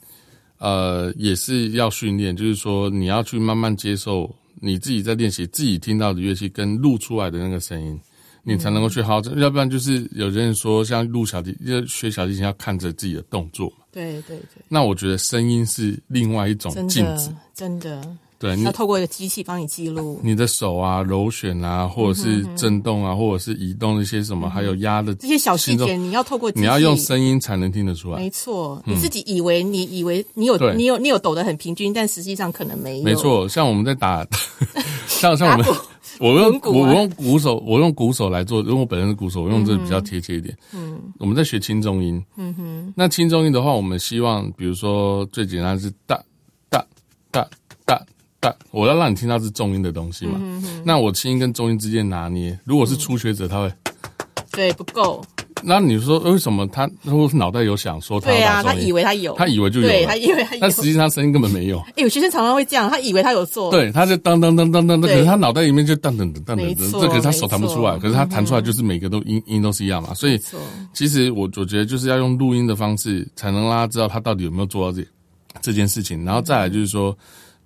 [0.57, 8.01] 呃，也是要训练，就是说你要去慢慢接受你自己在练习自己听到的乐器跟录出来的那个声音。
[8.49, 13.85] 你才能够去好，要不然就是有人说，像录小提，要学小提琴要看着自己的动作嘛。
[13.91, 14.63] 对对对。
[14.69, 18.01] 那我觉得声音是另外一种镜子，真的。
[18.39, 28.19] 对，要透过一个机器帮你记录你的手啊、揉旋啊，或者是震动啊，或者是移动一些什么，还有压的这些小细节，你要透过你要用声音才能听得出来。
[28.19, 33.05] 没错，你自己以为你以为你有你有你有抖得很平均，但实际上可能没有。
[33.05, 34.25] 没错，像我们在打，
[35.09, 35.67] 像像我们。
[36.20, 40.57] 我用我用鼓手，我用鼓手来做，因为我本身是鼓手，我用这个比较贴切一点。
[40.74, 42.22] 嗯，我们在学轻重音。
[42.37, 46.18] 嗯哼，那轻重音的话，我们希望，比如说最简单是大
[46.70, 46.85] 大
[47.31, 47.46] 大
[47.85, 48.02] 大
[48.40, 50.38] 大，我要让你听到是重音的东西嘛。
[50.40, 53.72] 嗯哼，那我轻音跟重音之间拿捏，如果是初学者，他会
[54.57, 55.25] 对不够。
[55.62, 61.79] 那你说为什么他如果脑袋有想说他对啊，他以为他有，他以为就有，对他以为他有，但实际上声音根本没有。
[61.81, 70.12] 哎，有学生常常会这样，他以为他有做，对，他就当当当当当，可是他脑袋里面就当当当当当，这可是他手弹不出来，可是他弹出来就是每个都音音都是一样嘛。
[70.14, 70.40] 所以
[70.92, 75.07] 其实我我觉得就是要用录音的方式，才能让他知道他到底有没有做到这
[75.62, 76.25] 这件事情。
[76.25, 77.16] 然后再来就是说，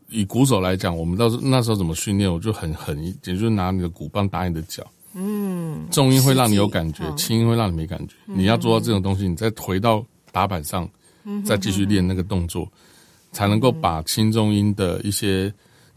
[0.08, 4.84] 以鼓手来讲，我们到时那时候怎么训练，我就很很，也就是拿你的鼓棒打你的脚。
[5.14, 8.14] 嗯，重音会让你有感觉，轻音会让你没感觉。
[8.26, 10.88] 你要做到这种东西，你再回到打板上，
[11.44, 12.66] 再继续练那个动作，
[13.32, 15.52] 才能够把轻重音的一些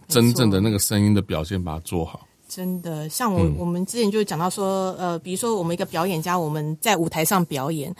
[0.08, 2.28] 真正的那个声音的表现把它做好。
[2.48, 7.94] 真的，像我我们之前就讲到说，呃，比如说我们一个表演家，我们在舞台上表演，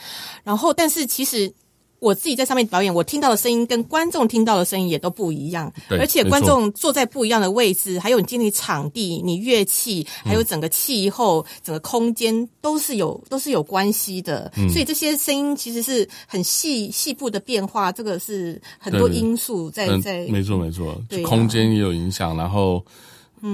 [0.44, 1.54] 然后但是其实。
[2.04, 14.52] 我自己在上面表演，我听到的声音跟观众听到的声音也都不一样，而且观众坐在不一样的位置，还有你经历场地、你乐器，还有整个气候、整个空间都是有都是有关系的。
[14.70, 20.28] 所以这些声音其实是很细细部的变化，这个是很多因素在在。
[20.28, 22.36] 没错没错，空间也有影响。
[22.36, 22.84] 然后，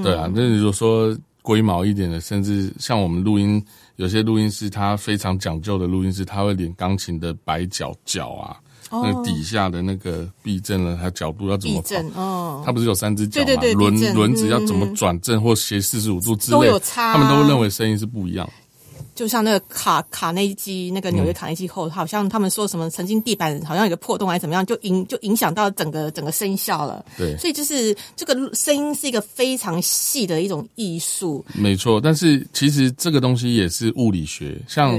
[0.01, 3.63] 对啊，那如果说龟毛一点的，甚至像我们录音。
[3.99, 8.55] 有些录音师他非常讲究的录音师，他会连钢琴的摆脚脚啊，
[8.89, 12.21] 那底下的那个避震了，它角度要怎么跑？
[12.21, 13.47] 哦，它不是有三只脚吗？
[13.75, 18.49] 轮轮子要怎么转正或斜四十五度之类，他们都认为声音是不一样。
[19.19, 27.03] 就像那个卡卡内基，那个纽约卡内基后，好像他们说什么曾经地板好像有个破洞还是怎么样，就影就影响到整个整个声效了。
[27.17, 31.43] 对，所以就是这个声音是一个非常细的一种艺术。
[31.53, 34.97] 没错，但是其实这个东西也是物理学，像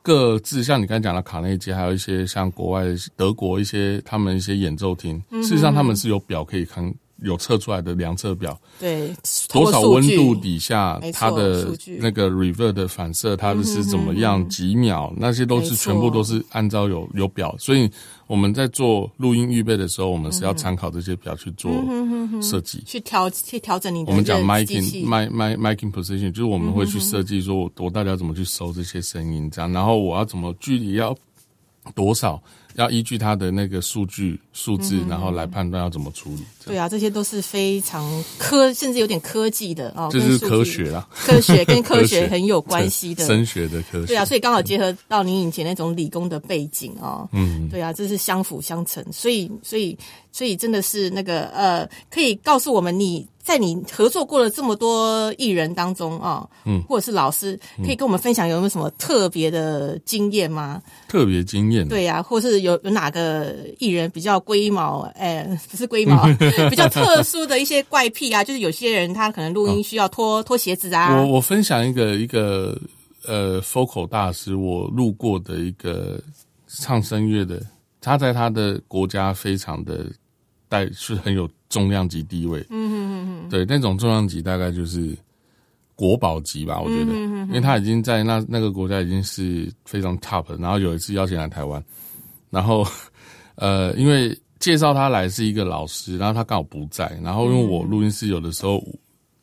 [0.00, 2.84] 各自像你刚才讲的卡内基，还有一些像国外
[3.16, 6.90] 德国一些他们一些演奏厅，事实上他们是有表可以看。
[7.22, 9.12] 有测出来的量测表，对
[9.52, 14.48] 多少温度底下，它的那个 reverse 的反射，它的是怎么样？
[14.48, 17.90] 几秒，那些都是全部都是按照有有表，所以
[18.26, 21.70] 我们在做录音预备的时候，我们是要参考这些表去做
[22.40, 22.82] 设计。
[22.86, 31.16] 去调去调整你的我们讲 miking mic mic miking position，就是我们会去设计说我我到底要怎么去收这些声音，这样，然后我要怎么距离要
[31.94, 32.40] 多少，
[32.78, 36.42] 要依据他的那个数据数字，然后来判断要怎么处理。
[36.64, 43.26] 对啊，这些都是非常科，甚至有点科技的哦，这是科学啦，科学跟 科学很有关系的。
[43.26, 44.06] 升学的科学。
[44.06, 49.98] 对啊，所以刚好结合到你以前那种理工的背景哦，嗯，对啊，这是相辅相成，所以所以
[50.30, 60.82] 所以真的是那个呃，可以告诉我们你在你合作过了这么多艺人当中啊，嗯，或者是老师，可以跟我们分享有没有什么特别的经验吗？
[61.08, 61.88] 特别经验。
[61.88, 66.26] 对呀、或是有有哪个艺人比较龟毛，哎、 不是龟毛，
[66.68, 72.78] 比较特殊的一些怪癖啊，就是有些人他可能录音需要脱脱鞋子啊，我我分享一个一个
[73.26, 76.20] 呃，focal 大师，我路过的一个
[76.66, 77.62] 唱声乐的，
[77.98, 80.04] 他在他的国家非常的
[80.68, 82.64] 带是很有重量级地位。
[82.70, 82.87] 嗯
[83.50, 85.16] 对，那种重量级大概就是
[85.94, 87.12] 国宝级吧，我觉得，
[87.48, 90.56] 因为他已经在那那个国家已经是非常 top 的。
[90.56, 91.82] 然后有一次邀请来台湾，
[92.50, 92.86] 然后
[93.56, 98.82] 呃，因为介绍他来是一个老师，然后他刚好不在，然后因为我录音室有的时候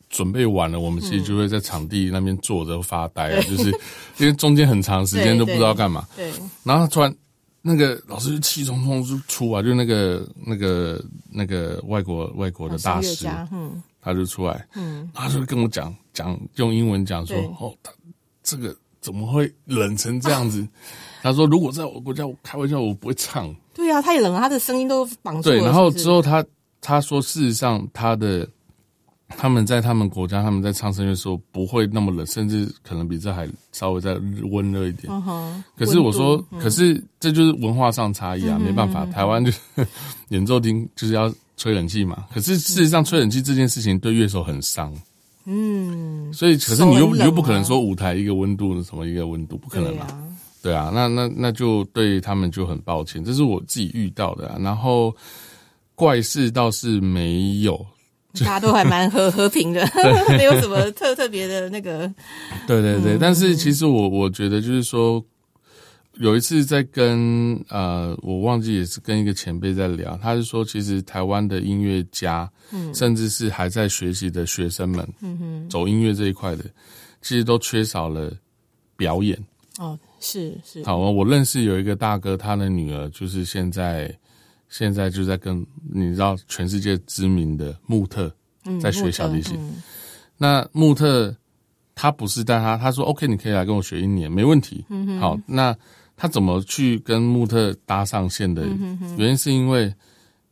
[0.08, 3.70] 准备完了，我们其实就会在场地那边坐着发呆啊，就是
[4.18, 6.30] 因为中间很长时间都不知道干嘛，对，
[6.64, 7.14] 然后突然
[7.60, 13.26] 那个老师就气冲冲就出啊，就那个那个那个外国外国的大师，
[14.06, 17.90] 他就出来，嗯，他就跟我讲讲用英文讲说，哦，他
[18.44, 20.64] 这个怎么会冷成这样子？
[21.24, 23.52] 他说如果在我国家，我开玩笑我不会唱。
[23.74, 25.56] 对啊，太冷了，他的声音都绑住了。
[25.56, 26.44] 对，然后之后他
[26.80, 28.48] 他说，事实上他的
[29.26, 34.14] 他们在他们国家，他们在唱声乐的时候不会那么冷，甚至可能比这还稍微再
[34.52, 35.12] 温热一点。
[35.12, 39.58] 嗯哼，可是我说，嗯可是这就是文化上差异啊，没办法，台湾就是
[40.30, 42.24] 演奏厅就是要吹冷气嘛。
[42.32, 44.92] 可是事实上，吹冷气这件事情对乐手很伤，
[45.44, 50.06] 嗯，所以可是你又你又不可能啊说舞台一个温度什么一个温度，不可能嘛。
[50.06, 50.20] 对啊，
[50.62, 54.58] 对啊，那那那就对他们就很抱歉，这是我自己遇到的、啊。
[54.60, 55.14] 然后
[55.94, 57.86] 怪事倒是没有，
[58.40, 59.88] 大家都还蛮和和平的，
[60.36, 62.12] 没有什么特特别的那个，
[62.66, 63.16] 对对对。
[63.16, 65.24] 但是其实我我觉得就是说，
[66.18, 76.64] 有一次在跟呃，我忘记也是跟一个前辈在聊，他是说，其实台湾的音乐家，嗯，甚至是还在学习的学生们，嗯哼，走音乐这一块的，
[77.20, 78.32] 其实都缺少了
[78.96, 79.38] 表演。
[79.78, 84.10] 哦，是是，好，我认识有一个大哥，他的女儿就是现在
[84.68, 89.56] 现在就在跟你知道全世界知名的穆特嗯在学小提琴。
[89.58, 89.82] 嗯
[90.38, 91.34] 那穆特
[91.94, 94.84] 他不是带他，他说 OK，你可以来跟我学一年，没问题。
[94.90, 95.74] 嗯好，那
[96.16, 98.62] 他怎么去跟穆特搭上线的？
[98.64, 99.92] 嗯原因是因为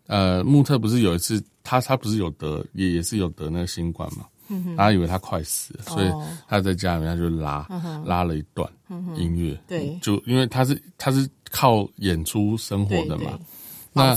[0.07, 4.27] 呃，穆特不是有一次他他不是有得也也是有得那个新冠嘛。
[4.77, 6.13] 他以为他快死了，所以
[6.47, 7.67] 他在家里面他就拉、
[8.05, 8.71] 拉了一段
[9.17, 9.99] 音乐，对。
[10.03, 13.39] 就因为他是他是靠演出生活的嘛，，
[13.95, 14.15] 那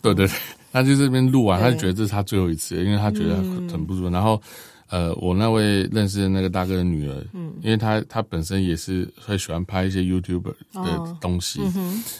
[0.00, 0.28] 对对对，
[0.72, 3.36] 他就这边录完，他就觉得这是他最后一次，因为他觉得
[3.70, 4.08] 很不舒服。
[4.08, 4.40] 然后，
[4.88, 11.60] 呃，我那位认识的那个大哥的女儿，嗯，因为她她本身也是会喜欢拍一些 YouTuber 的东西，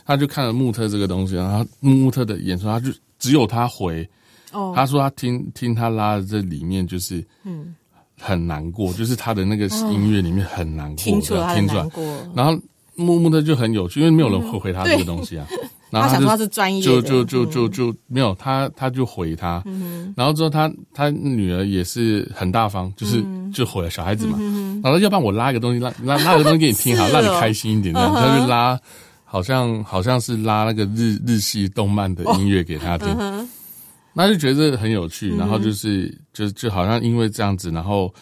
[0.04, 4.08] 她就看了穆特这个东西，然后他穆特的演出，她就只有她回，
[4.52, 7.74] 哦，她说她听听他拉的这里面就是，嗯，
[8.20, 11.54] 很难过，就是他的那个音乐里面很难过，听出来。
[12.34, 12.58] 然后
[12.96, 15.46] 木木的就很有趣，因为没有人会回他这个东西啊。
[15.88, 19.62] 然后想说他是专业的，就就就就就没有他，他就回他，
[20.16, 23.24] 然后之后他他女儿也是很大方，就是
[23.54, 24.36] 就回了小孩子嘛，
[24.82, 27.20] 然后要不然我拉一个东西， 拉拉拉个东西给你听，好是哦。
[27.20, 28.12] 让你开心一点，这样。
[28.12, 28.78] 他就拉，
[29.24, 33.48] 好像好像是拉那个日日系动漫的音乐给他听，
[34.12, 38.12] 那就觉得很有趣，然后就是就就好像因为这样子，然后。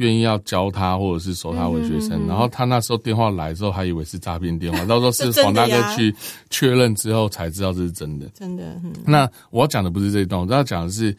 [0.00, 6.14] 愿意要教他，或者是收他为学生，然后他那时候电话来之后，还以为是诈骗电话， 到时候是黄大哥去
[6.50, 8.26] 确认之后才知道这是真的。
[8.34, 11.14] 真的，嗯，那我要讲的不是这一段，我要讲的是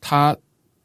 [0.00, 0.36] 他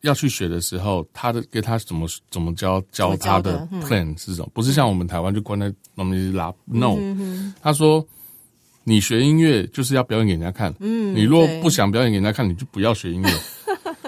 [0.02, 4.50] 要去学的时候，他的给他怎么怎么教教他的 plan 是什么？
[4.54, 8.06] 不是像我们台湾就关在那么一直拉，no，嗯他说。
[8.86, 13.30] 你学音乐就是要表演给人家看，嗯你如果不想表演给人家看，你就不要学音乐。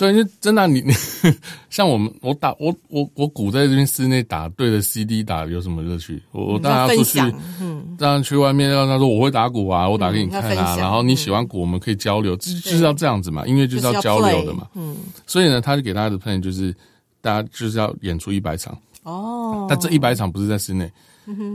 [0.00, 0.94] 对，因为真的啊、你你
[1.68, 6.22] 像我们，我打我我我鼓在这边室内打，对着 CD 打有什么乐趣？
[6.32, 7.20] 我我当然要出去，
[7.60, 10.74] 嗯，当然去外面让他说我会打鼓啊，我打给你看啊。
[10.78, 14.66] 然后你喜欢鼓，我们可以交流，就就是要这样子嘛，音乐就是要交流的嘛。
[14.74, 14.96] 嗯，
[15.26, 16.74] 所以呢，他就给大家的 plan 就是，
[17.20, 20.90] 大家就是要演出一百场，哦，但这一百场不是在室内，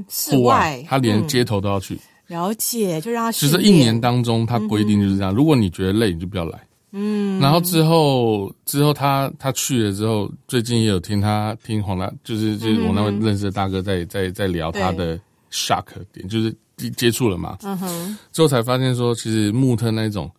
[0.08, 2.00] 室户外，他连嗯街头都要去。
[2.28, 5.34] 了解，就让他其实一年当中，他规定就是这样。
[5.34, 6.60] 如果你觉得累，你就不要来。
[6.98, 15.20] 嗯，然后之后之后他他去了之后，最近也有听他听黄大，就是就是我那位认识的大哥在在在聊他的
[15.52, 15.84] shock
[16.14, 16.56] 点，就是
[16.96, 17.58] 接触了嘛。
[17.64, 20.32] 嗯哼，之后才发现说，其实穆特那种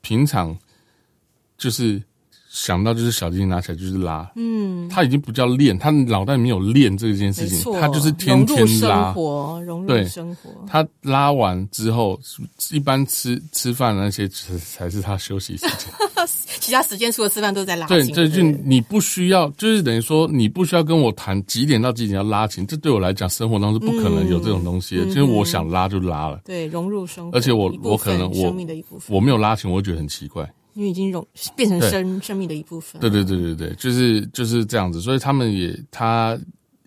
[0.00, 0.56] 平常
[1.58, 2.00] 就是。
[2.56, 9.12] 想到就是小提琴拿起来就是拉，嗯，他已经不叫练，他脑袋没有练这件事情，他就是天天拉，
[9.62, 10.50] 融入生活。
[10.66, 12.18] 他拉完之后，
[12.72, 15.92] 一般吃吃饭那些才才是他休息时间，
[16.58, 18.14] 其他时间除了吃饭都在拉琴。
[18.14, 27.36] 对，就你不需要，就是等于说你不需要跟我谈几点到几点要拉琴，这对我来讲生活当中是不可能有这种东西的，就是我想拉就拉了，对，融入生活。
[27.36, 28.56] 而且我我可能我
[29.08, 30.50] 我没有拉琴，我会觉得很奇怪。
[30.76, 33.00] 因为已经融变成生生命的一部分。
[33.00, 36.38] 对对对对对，就是就是这样子，所以他们也他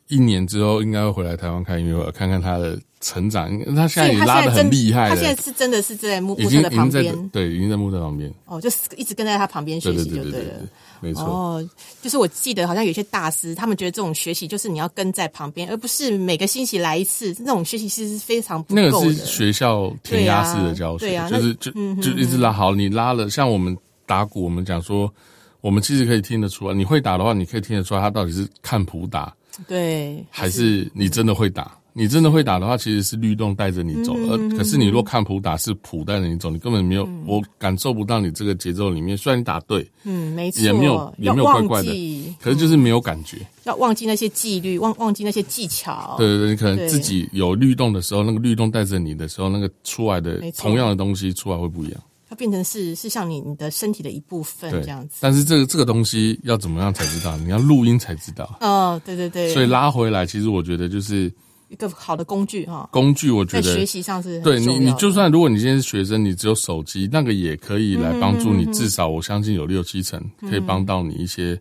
[0.08, 3.50] 一年之后应该会回来台湾看音乐会，看看他的成长。
[3.76, 8.32] 他现在也拉的很厉害，他现在是真的是在木木的旁边，对，已经在木特旁边。
[8.46, 10.54] 哦，就是一直跟在他旁边学习就对了，
[11.02, 11.24] 没错。
[11.24, 11.70] 哦，
[12.02, 17.36] 就是我记得好像有些大师，他们觉得这种学习就是你要跟在旁边，而不是每个星期来一次。
[17.39, 21.72] 那种学习其实是非常那个是学校填鸭式的教学，就是就
[22.02, 23.78] 就一直拉好，你拉了，像我们。
[24.10, 25.14] 打鼓，我们讲说，
[25.62, 26.74] 我们其实可以听得出来。
[26.74, 29.32] 你会打的话，你可以听得出来，他到底是看谱打，
[29.68, 31.79] 对，还是你真的会打？
[32.00, 34.14] 你真的会打的话，其实是律动带着你走。
[34.30, 39.18] 而可是你若看谱打，是谱带着你走，你根本没有，我感受不到你这个节奏里面。
[39.18, 43.38] 虽然你打对，嗯，没错，也没有也没有怪怪的，可是就是没有感觉。
[43.66, 46.16] 要忘记那些纪律，忘忘记那些技巧。
[46.18, 52.02] 对对对，你可能自己有律动的时候，那个律动带着你的时候，那个出来的同样的东西出来会不一样。
[52.30, 57.36] 它变成是是像你你的身体的一部分这样子，但是这个这个东西要怎么样才知道？
[57.38, 58.56] 你要录音才知道。
[58.62, 59.52] 哦，对对对。
[59.52, 61.32] 所以拉回来，其实我觉得就是
[61.70, 62.89] 一个好的工具哈。
[62.91, 68.65] 工具我觉得学习上是对你，你就算如果你今天是学生，你只有手机，那个也可以来帮助你。
[68.74, 71.57] 至少我相信有六七成可以帮到你一些。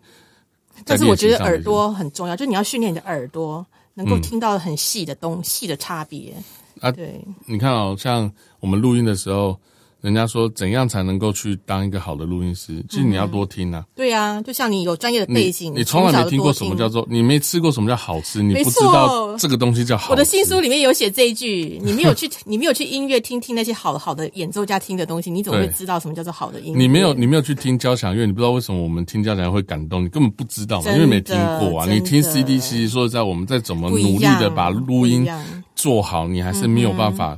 [0.83, 6.35] 但是我觉得耳朵很重要，就你要训练你的耳朵，能够听到很细的东细的差别
[6.81, 6.91] 啊。
[6.91, 8.29] 对，你看哦，像
[8.59, 9.57] 我们录音的时候。
[10.01, 12.83] 人家说怎样才能够去当一个好的录音师？
[12.89, 13.83] 其实你要多听啊。
[13.95, 20.11] 对啊，就像你有专业的背景，你从来没听过什么叫做，你没吃过什么叫好吃，你不知道这个东西叫好。
[20.11, 26.79] 我的新书里面有写这一句：你没有去， 你没有去音乐厅听那些好好的演奏家听的东西，你怎么会知道什么叫做好的音乐？
[26.79, 31.85] 你没有，你没有去听交响乐，你不知道为什么我们听交响乐会感动，你根本不知道嘛，因为没听过啊。
[31.85, 35.27] 你听 CD，其实说实在，我们再怎么努力的把录音
[35.75, 37.37] 做好，你还是没有办法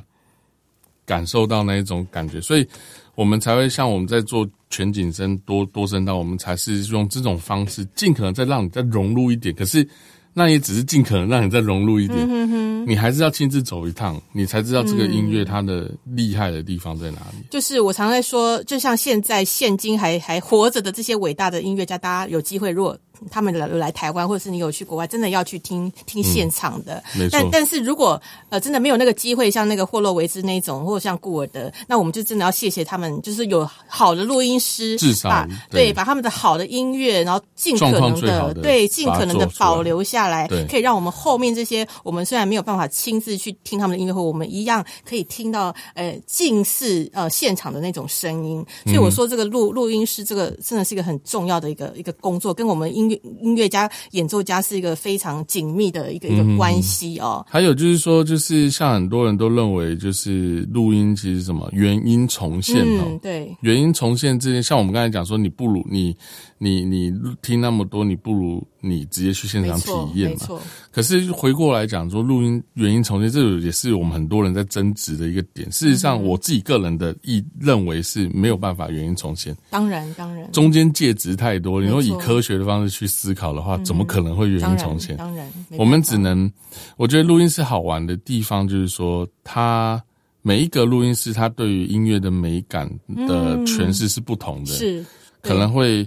[1.11, 2.67] 感受到那一种感觉，所以。
[3.13, 9.53] 我们才会像我们在做全景声多多声道，我们才是用这种方式，尽可能再让你再融入一点。
[9.53, 9.85] 可是
[10.33, 17.45] 那也只是尽可能让你再融入一点，你还是要亲自走一趟，你才知道这个音乐它的厉害的地方在哪里。
[17.51, 22.97] 就是我常在说，就像现在现今还还活着的这些伟大的音乐家，大家有机会如果。
[23.29, 27.03] 他们来来台湾，或者是你有去国外，真的要去听听现场的。
[27.31, 28.19] 但但是如果
[28.49, 48.65] 呃真的没有那个机会，像那个霍洛维兹那种，或者像顾尔德，那我们就真的要谢谢他们，就是有好的录音师，至少对把他们的好的音乐，然后尽可能的对尽可能的保留下来，可以让我们后面这些我们虽然没有办法亲自去听他们的音乐会，我们一样可以听到呃近似呃现场的那种声音。
[48.85, 53.10] 所以我说这个录录音师这个真的是一个很重要的一个一个工作，跟我们音。
[53.41, 57.45] 音乐家、演奏家是一个非常紧密的一个一个关系哦。
[57.49, 63.19] 还有就是说，就是像很多人都认为，就是录音其实什么原音重现哦。
[63.21, 66.15] 对，原音重现这些，像我们刚才讲说，你不如你。
[66.63, 70.59] 你你听那么多，你不如你直接去现场体验嘛。
[70.91, 75.71] 可是回过来讲说，录音原因重现，这也是我们很多人在争执的一个点。
[75.71, 79.55] 事实上，我自己个人的意认为是没有办法原因重现。
[79.69, 81.79] 当然，当然，中间介质太多。
[81.81, 85.15] 你说以科学的方式去思考的话，怎么可能会原因重现？
[85.15, 86.51] 当然，我们只能，
[86.97, 90.03] 我觉得录音室好玩的地方就是说，它
[90.41, 95.05] 每一个录音师他对于音乐的美感的诠释是不同的，是
[95.41, 96.05] 可能会。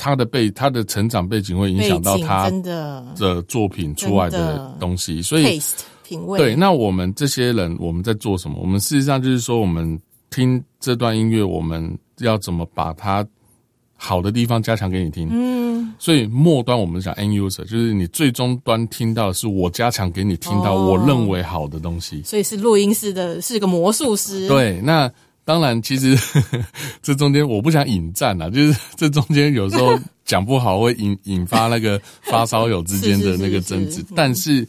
[0.00, 2.48] 他的背，他的成长背景会影响到他
[3.18, 5.60] 的作品出来的东西，所以
[6.02, 6.56] 品味对。
[6.56, 8.56] 那我们这些人，我们在做什么？
[8.62, 13.22] 我们事实上就是说，我们听这段音乐，我们要怎么把它
[13.94, 15.28] 好的地方加强给你听？
[15.30, 22.22] 嗯，所以末端我们讲 end user，就是你最终端听到的是我加强给你听到我认为好的东西。
[22.22, 24.48] 所以是录音师的，是一个魔术师。
[24.48, 25.12] 对，那。
[25.50, 26.16] 当然，其实
[27.02, 34.04] 这中间我不想引战啊，就是这中间有时候讲不好会引引发那个发烧友之间的那个争执。
[34.14, 34.64] 但是，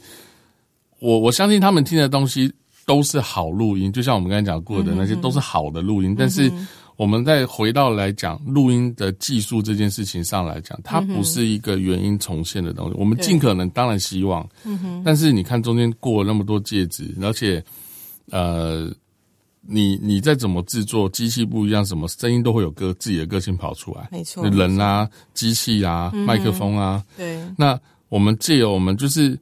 [0.98, 2.52] 我我相信他们听的东西
[2.84, 6.50] 都是好录音，就像我们刚才讲过的那些都是好的录音，但是。
[6.96, 12.94] 我们再回到来讲录音的技术这件事情上来讲，它不是一个原因重现的东西。
[12.96, 14.46] 我们尽可能当然希望，
[15.02, 17.64] 但是你看中间过了那么多戒指，而且
[18.30, 18.92] 呃，
[19.62, 24.08] 你你再怎么制作，机器不一样，什么声音都会有个自己的个性跑出来。
[24.12, 27.40] 没错，人啊，机器啊，麦克风啊，对。
[27.56, 29.38] 那我们借由我们就是，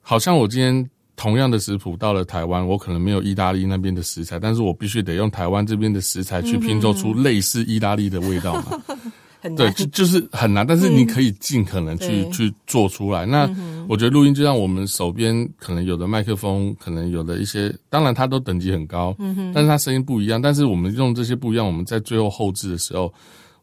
[0.00, 0.88] 好像我今天。
[1.20, 8.80] 同样的食谱到了台湾，我可能没有意大利那边的食材，但是我必须得用台湾这边的食材去拼凑出类似意大利的味道嘛？
[9.56, 13.24] 对，就就是很难，但是你可以尽可能去去做出来。
[13.24, 13.48] 那
[13.88, 20.42] 我觉得录音就像我们手边可能有的麦克风，可能有的一些，当然它都等级很高，嗯但是它声音不一样。
[20.42, 23.12] 但是我们用这些不一样，我们在最后后置的时候，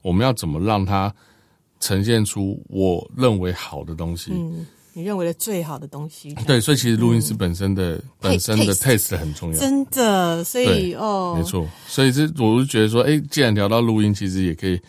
[0.02, 1.14] 我们要怎么让它
[1.80, 4.32] 呈现出我认为好的东西？
[4.98, 14.80] 你认为的最好的东西，对，所以其实录音师本身的本身的 taste 很重要，真的，所以哦，没错，所以这我就觉得说，哎，既然聊到录音，其实也可以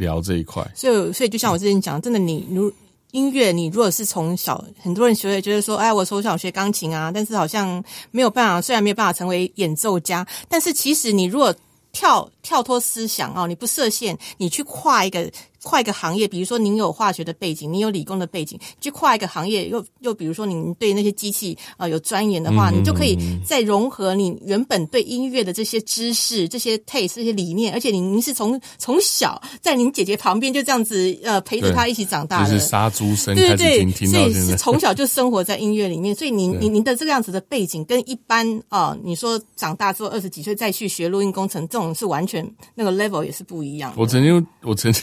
[0.00, 0.68] 聊这一块。
[0.74, 2.72] 所以，所以就像我之前讲，真的，你如
[3.12, 7.80] 音乐，你如果是从小很多人学，也觉得说，哎，我从小学钢琴啊，但是好像
[8.10, 11.54] 没有办法，虽然没有办法成为演奏家，但是其实你如果
[11.92, 15.30] 跳跳脱思想哦，你不设限，你去跨一个。
[15.62, 43.92] 跨一个行业，比如说您有化学的背景，你有理工的背景，去跨一个行业，又又比如说您对那些机器啊有钻研的话，你就可以再融合你原本对音乐的这些知识、这些 taste、这些理念，而且您是从从小在您姐姐旁边就这样子呃陪着她一起长大的，就是杀猪声，对对对，所以是从小就生活在音乐里面，所以您您您的这个样子的背景跟一般啊，你说长大之后二十几岁再去学录音工程，这种是完全那个 level 也是不一样。
[43.96, 45.02] 我曾经我曾经。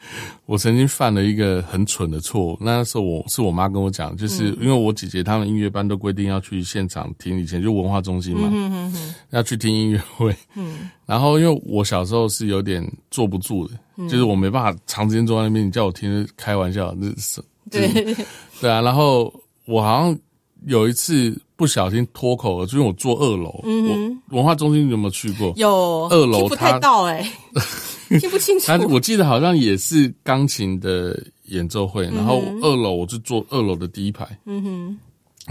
[0.46, 8.92] 我曾经犯了一个很蠢的错误，那时候我是我妈跟我讲，就是因为我姐姐他们音乐班都规定要去现场听，以前就文化中心嘛，
[9.30, 10.34] 要去听音乐会。
[10.54, 13.74] 嗯， 然后因为我小时候是有点坐不住的，
[14.08, 17.88] 就是我没办法长时间坐在那边，你叫我听开玩笑，那是对
[18.60, 18.80] 对啊。
[18.80, 19.32] 然后
[19.66, 20.18] 我好像
[20.66, 25.52] 有一次不小心脱口了，就因为我坐二楼，嗯，文化中心有没有去过？
[25.56, 27.30] 有二楼，不太到哎。
[28.20, 28.66] 听不清楚。
[28.66, 34.98] 他我记得好像也是钢琴的演奏会，然后二楼我就坐二楼的第一排，嗯哼，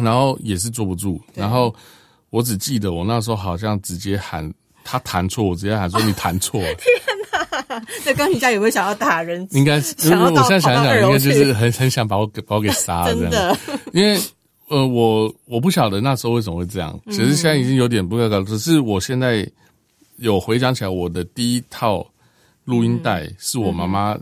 [0.04, 1.74] 然后也是坐不住，然后
[2.32, 4.52] 我只记得我那时候好像直接喊
[4.84, 6.60] 他弹错，我直接喊说你弹错。
[6.82, 6.88] 天
[7.70, 7.84] 哪！
[8.04, 9.48] 那钢琴家有没有想要打人？
[9.52, 13.56] 应该是，因为我现在想想，应该就是很很想把我给把我给杀了， 真的。
[13.94, 14.20] 因为
[14.68, 19.50] 呃，我我不晓得那时候为什么会这样，其实现在已经有点不可搞，只是我现在
[20.18, 22.06] 有回想起来我的第一套。
[22.68, 24.14] 录音带是我妈妈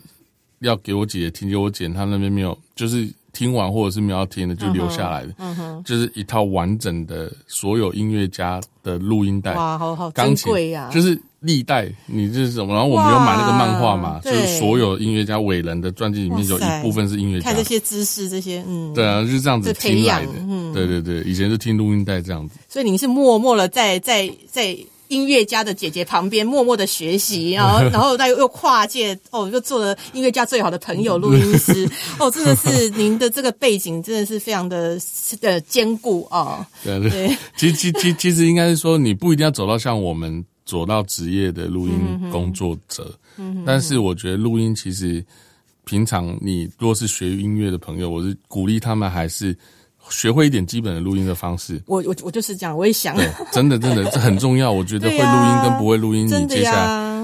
[0.60, 5.34] 要给我姐姐听，就我姐她那边没有，就是听完或者是没有听的就留下来的，
[5.84, 9.56] 就是一套完整的所有音乐家的录音带。
[9.56, 10.92] 哇，好好珍贵呀！
[10.94, 12.74] 就是历代你这是什么？
[12.74, 20.32] 然后我们有买那个漫画嘛，就是所有音乐家伟人的传记里面有一部分是音乐家，看这些知识，这些嗯，对啊，就是这样子听来的。
[20.40, 22.56] 嗯对对对，以前是听录音带这样子。
[22.68, 24.78] 所以您是默默的在在在。
[25.08, 31.88] 音乐家的姐姐旁边默默的学习，然后， 然后他又又跨界哦，又做了音乐家最好的朋友，录音师
[32.18, 34.98] 哦，真的是您的这个背景真的是非常的
[35.40, 36.66] 的坚固哦。
[36.84, 43.18] 对对，其实其其其实应该是说，你不一定要走到像我们走到职业的录音工作者，
[43.66, 45.24] 但是我觉得录音其实
[45.84, 49.56] 平常你若是学音乐的朋友，我是鼓励他们还是。
[50.12, 53.18] 学会一点基本的录音的方式，我我我就是这样，我也想，
[53.52, 54.72] 真的真的这很重要。
[54.72, 57.15] 我觉得 会录音跟不会录音，你接下来。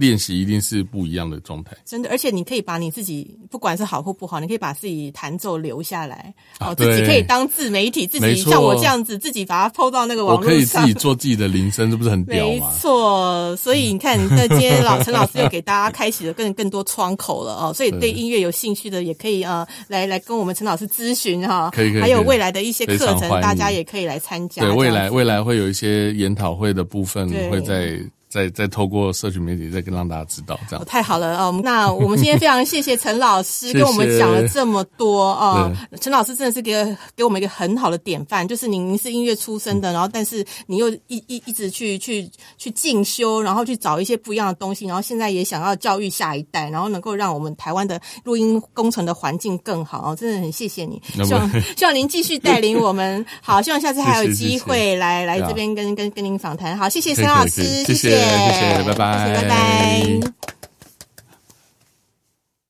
[0.00, 12.70] 练习一定是不一样的状态，真的，而且你可以把你自己不管是好或不好，你可以把自己弹奏留下来，哦，自己可以当自媒体，自己像我这样子，自己把它抛到那个网络上，我可以自己做自己的铃声，这不是很屌吗？
[12.70, 18.10] 没错，所以你看，那今天老陈老师又给大家开启了更更多窗口了哦，所以对。
[18.20, 24.60] 音乐有兴趣的也可以啊，来来跟我们陈老师咨询哈，可以可以，还有未来的一些课程，大家也可以来参加。
[24.62, 27.98] 对，未来未来会有一些研讨会的部分会在。
[28.30, 31.60] 再再透过社群媒体再跟让大家知道，这样太好了哦。
[31.64, 35.68] 那我们今天非常谢谢陈老师跟我们讲了这么多哦。
[36.00, 36.72] 陈老师真的是给
[37.16, 50.14] 给我们一个很好的典范，就是您您是音乐出身的，然后但是你又一一一直去去去进修，然后去找一些不一样的东西，然后现在也想要教育下一代，然后能够让我们台湾的录音工程的环境更好哦。
[50.14, 53.26] 真的很谢谢你，希望希望您继续带领我们。
[53.42, 56.78] 好，希望下次还有机会来来这边跟跟跟您访谈。
[56.78, 58.19] 好，谢谢陈老师，谢谢。
[58.20, 60.59] 谢谢，拜拜，拜拜。